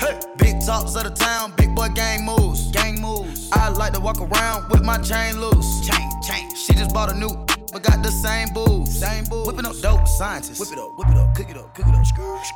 Hey, 0.00 0.18
big 0.38 0.64
talks 0.64 0.96
of 0.96 1.04
the 1.04 1.10
town, 1.10 1.52
big 1.58 1.74
boy 1.74 1.88
gang 1.88 2.24
moves. 2.24 2.70
Gang 2.70 3.02
moves. 3.02 3.50
I 3.52 3.68
like 3.68 3.92
to 3.92 4.00
walk 4.00 4.18
around 4.18 4.70
with 4.70 4.82
my 4.82 4.96
chain 4.96 5.38
loose. 5.38 5.86
Chain, 5.86 6.08
chain. 6.22 6.48
She 6.56 6.72
just 6.72 6.94
bought 6.94 7.12
a 7.12 7.14
new, 7.14 7.28
but 7.70 7.82
got 7.82 8.02
the 8.02 8.10
same 8.10 8.48
booze. 8.54 8.98
Same 8.98 9.24
booze. 9.26 9.46
Whipping 9.46 9.66
up 9.66 9.76
dope, 9.82 10.08
scientists. 10.08 10.58
Whip 10.58 10.72
it 10.72 10.78
up, 10.78 10.96
whip 10.96 11.08
it 11.08 11.18
up, 11.18 11.34
cook 11.36 11.50
it 11.50 11.56
up, 11.58 11.74
cook 11.74 11.86
it 11.86 11.94
up. 11.94 12.00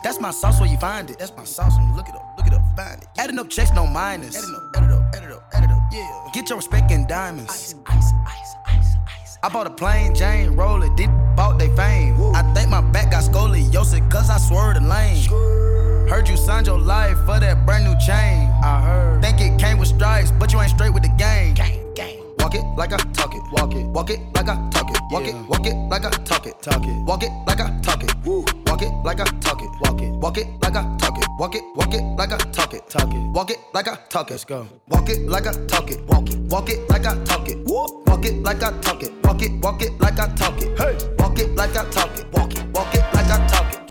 That's 0.03 0.19
my 0.23 0.31
sauce 0.31 0.59
where 0.59 0.71
you 0.71 0.79
find 0.79 1.11
it. 1.11 1.19
That's 1.19 1.37
my 1.37 1.45
sauce 1.45 1.77
when 1.77 1.87
you 1.87 1.95
look 1.95 2.09
it 2.09 2.15
up, 2.15 2.35
look 2.39 2.47
it 2.47 2.55
up, 2.55 2.63
find 2.79 3.03
it. 3.03 3.09
Adding 3.19 3.39
up 3.39 3.51
checks, 3.51 3.73
no 3.75 3.87
minus. 3.87 4.37
Adding 4.37 4.55
up, 4.55 4.77
add 4.77 4.85
it 4.85 4.91
up, 4.91 5.15
add 5.15 5.25
it 5.25 5.31
up, 5.31 5.51
add 5.53 5.65
it 5.65 5.71
up, 5.71 5.83
yeah. 5.93 6.31
Get 6.33 6.49
your 6.49 6.57
respect 6.57 6.91
in 6.91 7.07
diamonds. 7.07 7.51
Ice, 7.51 7.75
ice, 7.87 8.13
ice, 8.27 8.55
ice, 8.69 8.95
ice. 9.21 9.39
I 9.43 9.51
bought 9.51 9.67
a 9.67 9.71
plain 9.71 10.15
Jane 10.15 10.57
roller, 10.57 10.89
did 10.97 11.11
bought 11.37 11.59
they 11.59 11.69
fame. 11.77 12.19
I 12.35 12.43
think 12.55 12.71
my 12.71 12.81
back 12.81 13.11
got 13.11 13.25
scoliosis, 13.25 14.11
cause 14.11 14.31
I 14.31 14.39
swerved 14.39 14.81
the 14.81 14.89
lane. 14.89 15.84
Heard 16.09 16.29
you 16.29 16.37
signed 16.37 16.67
your 16.67 16.79
life 16.79 17.17
for 17.25 17.41
that 17.41 17.65
brand 17.65 17.85
new 17.85 17.99
chain. 17.99 18.51
I 18.63 18.81
heard. 18.83 19.23
Think 19.23 19.41
it 19.41 19.59
came 19.59 19.79
with 19.79 19.89
stripes, 19.89 20.31
but 20.31 20.53
you 20.53 20.61
ain't 20.61 20.71
straight 20.71 20.93
with 20.93 21.03
the 21.03 21.15
game. 21.17 21.55
Gang, 21.55 21.95
gang. 21.95 22.21
Walk 22.39 22.55
it 22.55 22.65
like 22.77 22.93
I 22.93 22.99
talk 23.13 23.35
it. 23.35 23.43
Walk 23.53 23.75
it. 23.75 23.87
Walk 23.87 24.11
it 24.11 24.21
like 24.35 24.49
I 24.49 24.55
talk 24.71 24.91
it. 24.91 25.01
Walk 25.11 25.27
it. 25.27 25.35
Walk 25.49 25.67
it 25.67 25.75
like 25.75 26.05
I 26.05 26.11
talk 26.11 26.47
it. 26.47 26.61
Talk 26.61 26.85
it. 26.85 27.05
Walk 27.05 27.23
it 27.23 27.31
like 27.47 27.61
I 27.61 27.81
talk 27.81 28.05
it. 28.05 28.15
Woo. 28.25 28.45
Walk 28.67 28.83
it 28.83 28.93
like 29.03 29.21
I 29.21 29.25
talk 29.41 29.63
it. 29.63 29.71
Walk 29.81 30.03
it. 30.03 30.11
Walk 30.11 30.39
it 30.39 30.47
like 30.61 30.77
I 30.77 30.83
talk 30.99 31.19
it. 31.19 31.27
Walk 31.39 31.55
it. 31.55 31.63
Walk 31.75 31.95
it 31.95 32.03
like 32.03 32.33
I 32.33 32.37
talk 32.37 32.75
it. 32.75 32.89
Talk 32.91 33.15
it. 33.15 33.33
Walk 33.33 33.51
it 33.51 33.59
like 33.73 33.89
I 33.89 33.97
talk 34.11 34.29
it. 34.29 34.33
Let's 34.33 34.45
go. 34.45 34.69
Walk 34.89 35.09
it 35.09 35.27
like 35.27 35.47
I 35.47 35.53
talk 35.67 35.91
it. 35.91 36.07
Walk 36.07 36.29
it. 36.29 36.39
Walk 36.39 36.69
it 36.69 36.89
like 36.91 37.07
I 37.07 37.25
talk 37.25 37.49
it. 37.49 37.59
Woo. 37.67 38.05
Walk 38.07 38.25
it 38.27 38.43
like 38.43 38.63
I 38.63 38.71
talk 38.81 39.03
it. 39.03 39.13
Walk 39.25 39.43
it. 39.43 39.53
Walk 39.63 39.83
it 39.83 39.99
like 40.01 40.19
I 40.19 40.29
talk 40.35 40.61
it. 40.61 40.79
Hey. 40.79 41.15
Walk 41.19 41.39
it 41.39 41.55
like 41.55 41.75
I 41.75 41.85
talk 41.91 42.19
it. 42.19 42.27
Walk 42.33 42.53
it. 42.55 42.65
Walk 42.75 42.95
it 42.95 43.05
like 43.15 43.27
I 43.27 43.47
talk 43.49 43.73
it. 43.73 43.84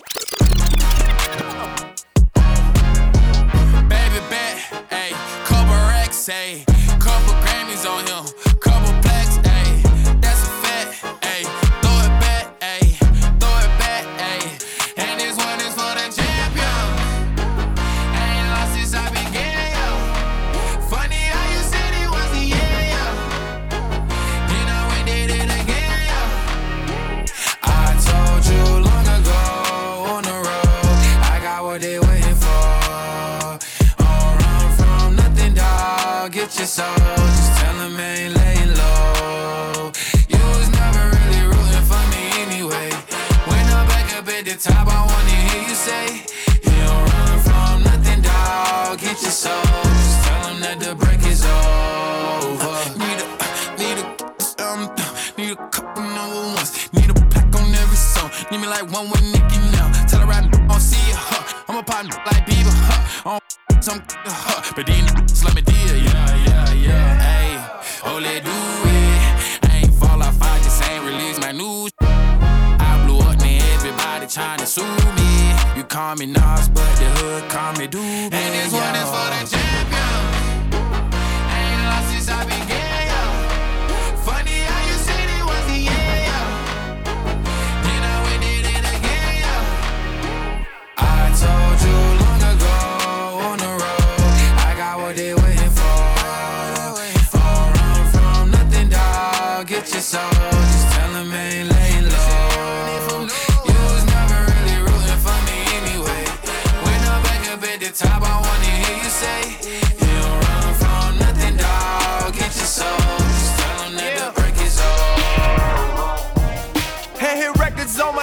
Couple 6.26 6.73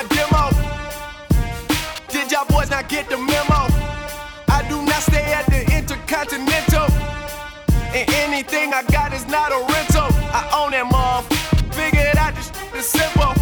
my 0.01 0.09
demo. 0.15 0.49
Did 2.09 2.33
y'all 2.33 2.47
boys 2.47 2.71
not 2.71 2.89
get 2.89 3.11
the 3.11 3.19
memo? 3.19 3.69
I 4.49 4.65
do 4.69 4.81
not 4.83 5.03
stay 5.03 5.25
at 5.33 5.45
the 5.47 5.61
Intercontinental. 5.77 6.89
And 7.93 8.09
anything 8.25 8.73
I 8.73 8.83
got 8.85 9.13
is 9.13 9.27
not 9.27 9.53
a 9.53 9.61
rental. 9.73 10.09
I 10.33 10.43
own 10.57 10.71
that 10.73 10.87
mom. 10.91 11.25
Figured 11.73 12.17
out 12.17 12.35
this 12.35 12.49
shit 12.49 12.75
is 12.77 12.87
simple. 12.87 13.35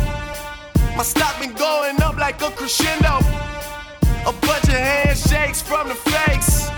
My 0.96 1.04
stock 1.04 1.38
been 1.40 1.52
going 1.52 2.00
up 2.02 2.16
like 2.16 2.42
a 2.42 2.50
crescendo. 2.50 3.18
A 4.26 4.32
bunch 4.32 4.64
of 4.64 4.80
handshakes 4.90 5.62
from 5.62 5.88
the 5.88 5.94
fakes. 5.94 6.70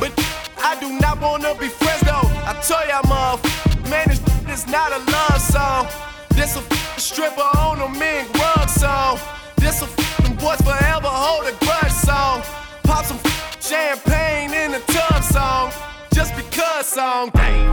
But 0.00 0.12
I 0.58 0.76
do 0.80 0.98
not 0.98 1.20
wanna 1.20 1.54
be 1.54 1.68
friends 1.68 2.02
though. 2.02 2.26
I 2.50 2.58
tell 2.62 2.82
y'all, 2.88 3.06
mother, 3.06 3.48
man, 3.88 4.08
this 4.08 4.20
is 4.48 4.66
not 4.66 4.90
a 4.90 4.98
love 5.10 5.40
song. 5.40 5.86
This 6.30 6.56
a 6.56 6.85
stripper 6.98 7.40
on 7.40 7.80
a 7.80 7.88
mink 7.98 8.32
rug 8.34 8.68
song. 8.68 9.18
This 9.56 9.82
a 9.82 9.86
f- 9.86 10.16
them 10.24 10.36
boys 10.36 10.60
forever 10.60 11.08
hold 11.08 11.46
a 11.46 11.56
grudge 11.64 11.92
song. 11.92 12.42
Pop 12.84 13.04
some 13.04 13.18
champagne 13.60 14.54
in 14.54 14.72
the 14.72 14.80
tub 14.92 15.22
song. 15.22 15.72
Just 16.12 16.34
because 16.36 16.86
song. 16.86 17.30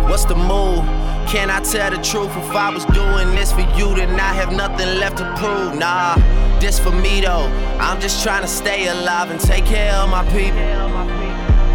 What's 0.10 0.26
the 0.26 0.36
move? 0.36 0.84
Can 1.28 1.50
I 1.50 1.62
tell 1.62 1.90
the 1.90 1.98
truth? 1.98 2.30
If 2.38 2.56
I 2.56 2.70
was 2.70 2.86
doing 2.86 3.34
this 3.36 3.52
for 3.52 3.62
you, 3.78 3.96
then 3.96 4.20
I 4.20 4.34
have 4.34 4.52
nothing 4.52 5.00
left 5.00 5.18
to 5.18 5.36
prove. 5.38 5.76
Nah, 5.76 6.16
this 6.60 6.78
for 6.78 6.92
me 6.92 7.22
though. 7.22 7.48
I'm 7.80 8.00
just 8.02 8.24
trying 8.24 8.42
to 8.42 8.48
stay 8.48 8.88
alive 8.88 9.32
and 9.32 9.40
take 9.40 9.66
care 9.66 9.94
of 9.94 10.10
my 10.10 10.24
people. 10.26 10.60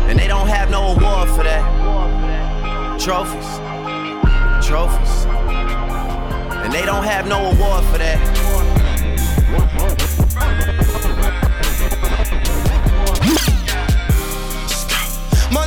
And 0.08 0.18
they 0.18 0.28
don't 0.28 0.48
have 0.48 0.70
no 0.70 0.88
award 0.88 1.28
for 1.30 1.42
that. 1.44 1.62
Trophies. 3.00 3.48
Trophies. 4.66 5.37
And 6.68 6.74
they 6.74 6.84
don't 6.84 7.04
have 7.04 7.26
no 7.26 7.46
award 7.50 7.82
for 7.86 7.96
that. 7.96 8.18
My 15.50 15.66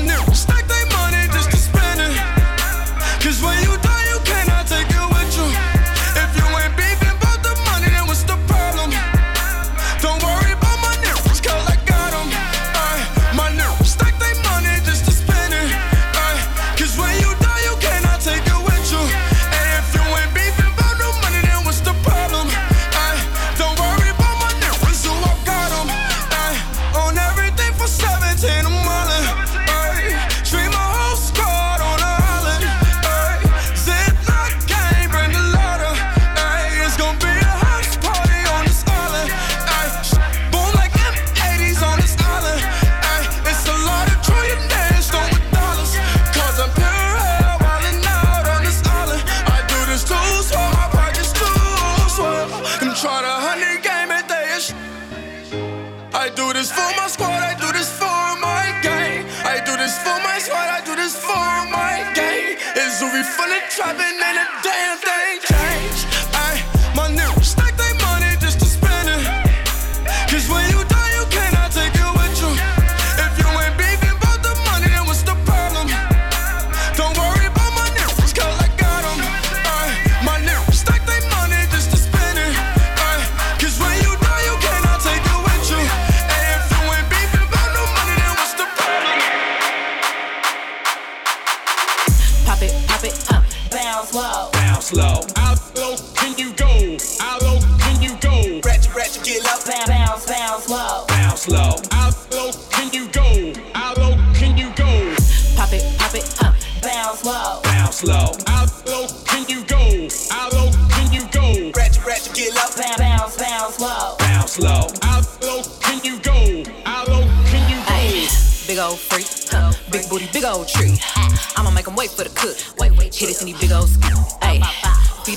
full 63.27 63.51
of 63.51 63.63
trapping, 63.69 64.17
and 64.27 64.37
a 64.37 64.45
damn 64.63 64.97
thing 64.97 65.30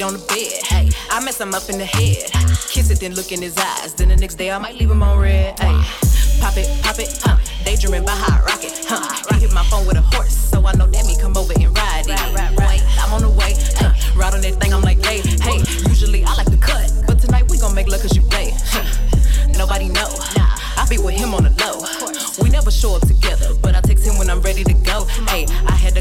on 0.04 0.12
the 0.12 0.18
bed. 0.28 0.52
Hey, 0.68 0.90
I 1.10 1.24
mess 1.24 1.40
him 1.40 1.54
up 1.54 1.68
in 1.70 1.78
the 1.78 1.84
head. 1.84 2.30
Kiss 2.68 2.90
it, 2.90 3.00
then 3.00 3.14
look 3.14 3.32
in 3.32 3.40
his 3.40 3.56
eyes. 3.56 3.94
Then 3.94 4.08
the 4.08 4.16
next 4.16 4.36
day 4.36 4.50
I 4.50 4.58
might 4.58 4.76
leave 4.76 4.90
him 4.90 5.02
on 5.02 5.18
red. 5.18 5.56
Ayy, 5.56 6.40
pop 6.40 6.56
it, 6.56 6.68
pop 6.82 6.98
it, 6.98 7.08
huh. 7.24 7.36
Daydreaming 7.64 8.04
by 8.04 8.12
hot 8.12 8.44
rocket, 8.44 8.72
huh. 8.84 9.00
He 9.34 9.40
hit 9.40 9.52
my 9.52 9.64
phone 9.64 9.86
with 9.86 9.96
a 9.96 10.02
horse, 10.02 10.36
so 10.36 10.64
I 10.66 10.72
know 10.74 10.86
that 10.86 11.06
me 11.06 11.16
come 11.18 11.36
over 11.36 11.54
and 11.56 11.76
ride 11.76 12.04
it. 12.06 12.20
Wait, 12.60 12.82
I'm 13.00 13.12
on 13.14 13.22
the 13.22 13.30
way, 13.30 13.56
huh. 13.80 13.96
Ride 14.14 14.34
on 14.34 14.42
that 14.42 14.60
thing, 14.60 14.74
I'm 14.74 14.82
like, 14.82 15.02
hey, 15.04 15.20
hey. 15.40 15.64
Usually 15.88 16.22
I 16.24 16.34
like 16.34 16.50
to 16.50 16.58
cut, 16.58 16.92
but 17.06 17.18
tonight 17.18 17.50
we 17.50 17.56
gon' 17.58 17.74
make 17.74 17.88
love 17.88 18.02
cause 18.02 18.14
you 18.14 18.22
play. 18.22 18.52
Huh. 18.54 18.84
Nobody 19.56 19.88
know. 19.88 20.08
I 20.76 20.86
be 20.90 20.98
with 20.98 21.14
him 21.14 21.32
on 21.32 21.44
the 21.44 21.54
low. 21.64 21.80
We 22.42 22.50
never 22.50 22.70
show 22.70 22.96
up 22.96 23.06
together, 23.06 23.54
but 23.62 23.74
I 23.74 23.80
text 23.80 24.04
him 24.04 24.18
when 24.18 24.28
I'm 24.28 24.42
ready 24.42 24.64
to 24.64 24.74
go. 24.84 25.06
Hey, 25.32 25.46
I 25.66 25.72
had 25.72 25.93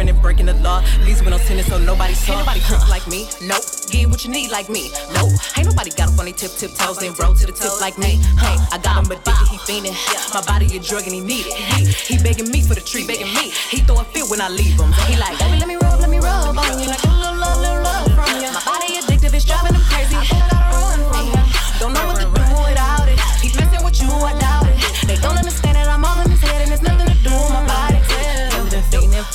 I 0.00 0.04
got 0.04 0.08
him 0.08 0.08
swerving 0.08 0.08
and 0.08 0.22
breaking 0.22 0.46
the 0.46 0.54
law. 0.62 0.82
Leaves 1.04 1.20
with 1.20 1.30
no 1.30 1.38
tennis, 1.38 1.66
so 1.66 1.78
nobody 1.78 2.14
saw. 2.14 2.32
Ain't 2.32 2.40
nobody 2.40 2.60
freak 2.60 2.88
like 2.88 3.06
me. 3.06 3.28
Nope. 3.42 3.64
Get 3.90 4.08
what 4.08 4.24
you 4.24 4.30
need 4.30 4.50
like 4.50 4.68
me. 4.68 4.90
Nope. 5.14 5.32
Ain't 5.56 5.66
nobody 5.66 5.90
got 5.90 6.12
up 6.12 6.18
on 6.18 6.24
they 6.24 6.32
tip 6.32 6.52
tip 6.52 6.72
toes 6.74 7.02
and 7.02 7.18
roll 7.18 7.34
to 7.34 7.46
the 7.46 7.52
tip 7.52 7.80
like 7.80 7.98
me. 7.98 8.18
Hey, 8.38 8.56
I 8.72 8.78
got 8.82 9.04
him 9.04 9.10
addicted, 9.10 9.48
he 9.48 9.58
fiending. 9.58 9.96
My 10.34 10.42
body 10.42 10.66
a 10.76 10.80
drug 10.80 11.04
and 11.04 11.14
he 11.14 11.20
need 11.20 11.46
it. 11.46 11.54
He, 11.54 12.14
he 12.14 12.22
begging 12.22 12.50
me 12.50 12.62
for 12.62 12.74
the 12.74 12.80
treat, 12.80 13.06
begging 13.06 13.32
me. 13.34 13.52
He 13.70 13.78
throw 13.78 14.00
a 14.00 14.04
fit 14.04 14.24
when 14.30 14.40
I 14.40 14.48
leave 14.48 14.78
him. 14.78 14.92
He 15.08 15.16
like, 15.16 15.38
baby, 15.38 15.58
let 15.58 15.68
me 15.68 15.76
rub, 15.76 16.00
let 16.00 16.10
me 16.10 16.18
rub 16.18 16.56
on 16.56 16.78
you. 16.80 16.88
Like 16.88 17.19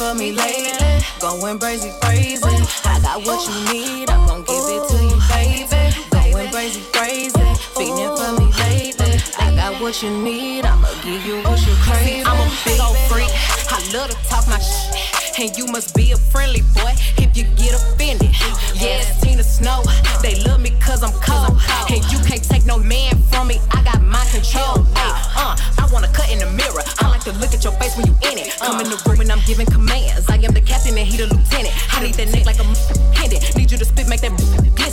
for 0.05 0.13
me 0.13 0.31
lately, 0.31 1.01
going 1.19 1.57
crazy, 1.57 1.91
crazy. 2.01 2.43
I 2.85 2.99
got 3.01 3.25
what 3.25 3.41
you 3.47 3.73
need, 3.73 4.09
I'm 4.09 4.27
gon' 4.27 4.43
give 4.43 4.65
it 4.69 4.83
to 4.89 4.97
you, 5.01 5.17
baby. 5.33 6.31
Going 6.31 6.51
crazy, 6.51 6.83
crazy, 6.93 7.45
feeling 7.73 8.13
for 8.15 8.31
me 8.37 8.45
lately. 8.61 9.17
I 9.39 9.55
got 9.55 9.81
what 9.81 10.03
you 10.03 10.11
need, 10.11 10.65
I'ma 10.65 10.89
give 11.01 11.25
you 11.25 11.41
what 11.41 11.59
you 11.65 11.73
crave. 11.81 12.23
I'm 12.27 12.37
a 12.37 12.51
big 12.65 12.79
old 12.81 12.97
freak, 13.09 13.31
I 13.69 13.79
love 13.93 14.09
to 14.09 14.17
talk 14.29 14.47
my 14.47 14.59
shit. 14.59 15.39
And 15.39 15.57
you 15.57 15.65
must 15.67 15.95
be 15.95 16.11
a 16.11 16.17
friendly 16.17 16.61
boy 16.73 16.93
if 17.17 17.35
you 17.35 17.43
get 17.55 17.73
offended. 17.75 18.31
Yeah, 18.73 19.03
it's 19.03 19.19
Tina 19.21 19.43
Snow. 19.43 19.83
They 20.21 20.35
love 20.43 20.61
me 20.61 20.71
cause 20.79 21.03
I'm 21.03 21.11
cold. 21.19 21.59
And 21.89 21.99
you 22.11 22.19
can't 22.23 22.43
take 22.43 22.65
no 22.65 22.77
man 22.77 23.15
from 23.31 23.47
me. 23.47 23.59
I 23.71 23.83
got 23.83 24.01
my 24.01 24.23
control. 24.31 24.83
Hey, 24.95 25.11
uh, 25.35 25.55
I 25.77 25.89
wanna 25.91 26.07
cut 26.13 26.31
in 26.31 26.39
the 26.39 26.49
mirror. 26.51 26.83
I 26.99 27.09
like 27.09 27.23
to 27.25 27.33
look 27.33 27.53
at 27.53 27.63
your 27.63 27.73
face 27.73 27.97
when 27.97 28.07
you 28.07 28.15
in 28.31 28.37
it. 28.37 28.55
Come 28.59 28.79
in 28.79 28.89
the 28.89 29.01
room 29.05 29.19
and 29.19 29.31
I'm 29.31 29.41
giving 29.45 29.65
commands. 29.65 30.29
I 30.29 30.35
am 30.35 30.53
the 30.53 30.61
captain 30.61 30.97
and 30.97 31.07
he 31.07 31.17
the 31.17 31.27
lieutenant. 31.27 31.73
I 31.93 32.03
need 32.03 32.15
that 32.15 32.31
neck 32.31 32.45
like 32.45 32.59
a 32.59 32.65
pendant. 33.13 33.43
Need 33.57 33.71
you 33.71 33.77
to 33.77 33.85
spit, 33.85 34.07
make 34.07 34.21
that 34.21 34.31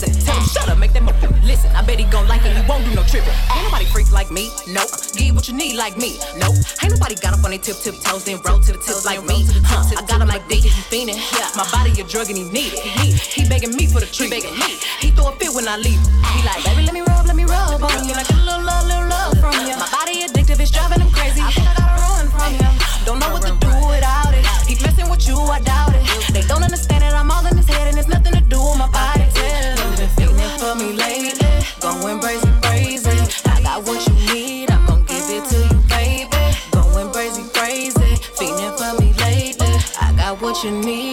listen. 0.03 0.11
Tell 0.25 0.37
him 0.37 0.49
shut 0.49 0.69
up, 0.69 0.79
make 0.79 0.93
that 0.93 1.03
listen. 1.45 1.71
I 1.71 1.83
bet 1.83 1.99
he 1.99 2.05
gon' 2.07 2.27
like 2.29 2.45
it. 2.45 2.57
He 2.57 2.63
won't 2.69 2.85
do 2.85 2.95
no 2.95 3.03
tripping. 3.05 3.35
Ain't 3.55 3.65
nobody 3.65 3.85
freak 3.87 4.11
like 4.11 4.31
me. 4.31 4.51
Nope. 4.69 4.91
Get 5.15 5.35
what 5.35 5.49
you 5.49 5.55
need 5.55 5.77
like 5.77 5.97
me. 5.97 6.19
Nope. 6.39 6.57
Ain't 6.83 6.93
nobody 6.93 7.15
got 7.15 7.35
up 7.35 7.45
on 7.45 7.51
their 7.51 7.59
tip 7.59 7.77
tip 7.77 7.95
toes 8.03 8.25
then 8.25 8.41
roll 8.45 8.62
to 8.63 8.73
the 8.73 8.79
tip 8.79 9.05
like 9.05 9.23
me. 9.27 9.43
Huh. 9.67 9.83
I 9.99 10.03
got 10.07 10.23
him 10.23 10.29
like 10.29 10.47
D. 10.49 10.63
He 10.63 10.71
fiending. 10.87 11.19
Yeah. 11.35 11.51
My 11.59 11.67
body 11.75 11.91
a 12.01 12.05
drug 12.05 12.31
and 12.31 12.39
he 12.39 12.45
need 12.47 12.73
it. 12.73 12.83
He, 13.03 13.13
he 13.13 13.49
begging 13.49 13.75
me 13.75 13.87
for 13.87 13.99
the 13.99 14.07
treat. 14.07 14.31
Begging 14.31 14.55
me. 14.55 14.79
He 15.03 15.11
throw 15.11 15.29
a 15.29 15.33
fit 15.35 15.51
when 15.55 15.67
I 15.67 15.77
leave. 15.77 15.99
He 15.99 16.39
like, 16.47 16.63
baby, 16.65 16.87
let 16.87 16.95
me 16.95 17.03
rub, 17.03 17.27
let 17.27 17.37
me 17.37 17.45
rub 17.45 17.83
on 17.83 18.07
you. 18.07 18.15
Like 18.15 18.31
a 18.31 18.39
little 18.39 18.63
love, 18.63 18.87
little 18.87 19.09
love 19.11 19.35
from 19.43 19.55
you. 19.67 19.75
My 19.75 19.89
body 19.91 20.23
addictive, 20.27 20.61
it's 20.61 20.71
driving 20.71 21.03
him 21.03 21.11
crazy. 21.11 21.43
I 21.43 21.51
think 21.51 21.67
I 21.67 21.75
gotta 21.75 22.01
run 22.01 22.27
from 22.31 22.53
him. 22.55 22.73
Don't 23.05 23.19
know 23.19 23.31
what 23.35 23.43
to 23.43 23.53
do 23.59 23.73
without 23.91 24.33
it. 24.33 24.47
He 24.71 24.79
messing 24.79 25.11
with 25.11 25.27
you, 25.27 25.37
I 25.37 25.59
doubt 25.61 25.91
it. 25.91 25.92
You 40.65 40.71
need, 40.71 41.12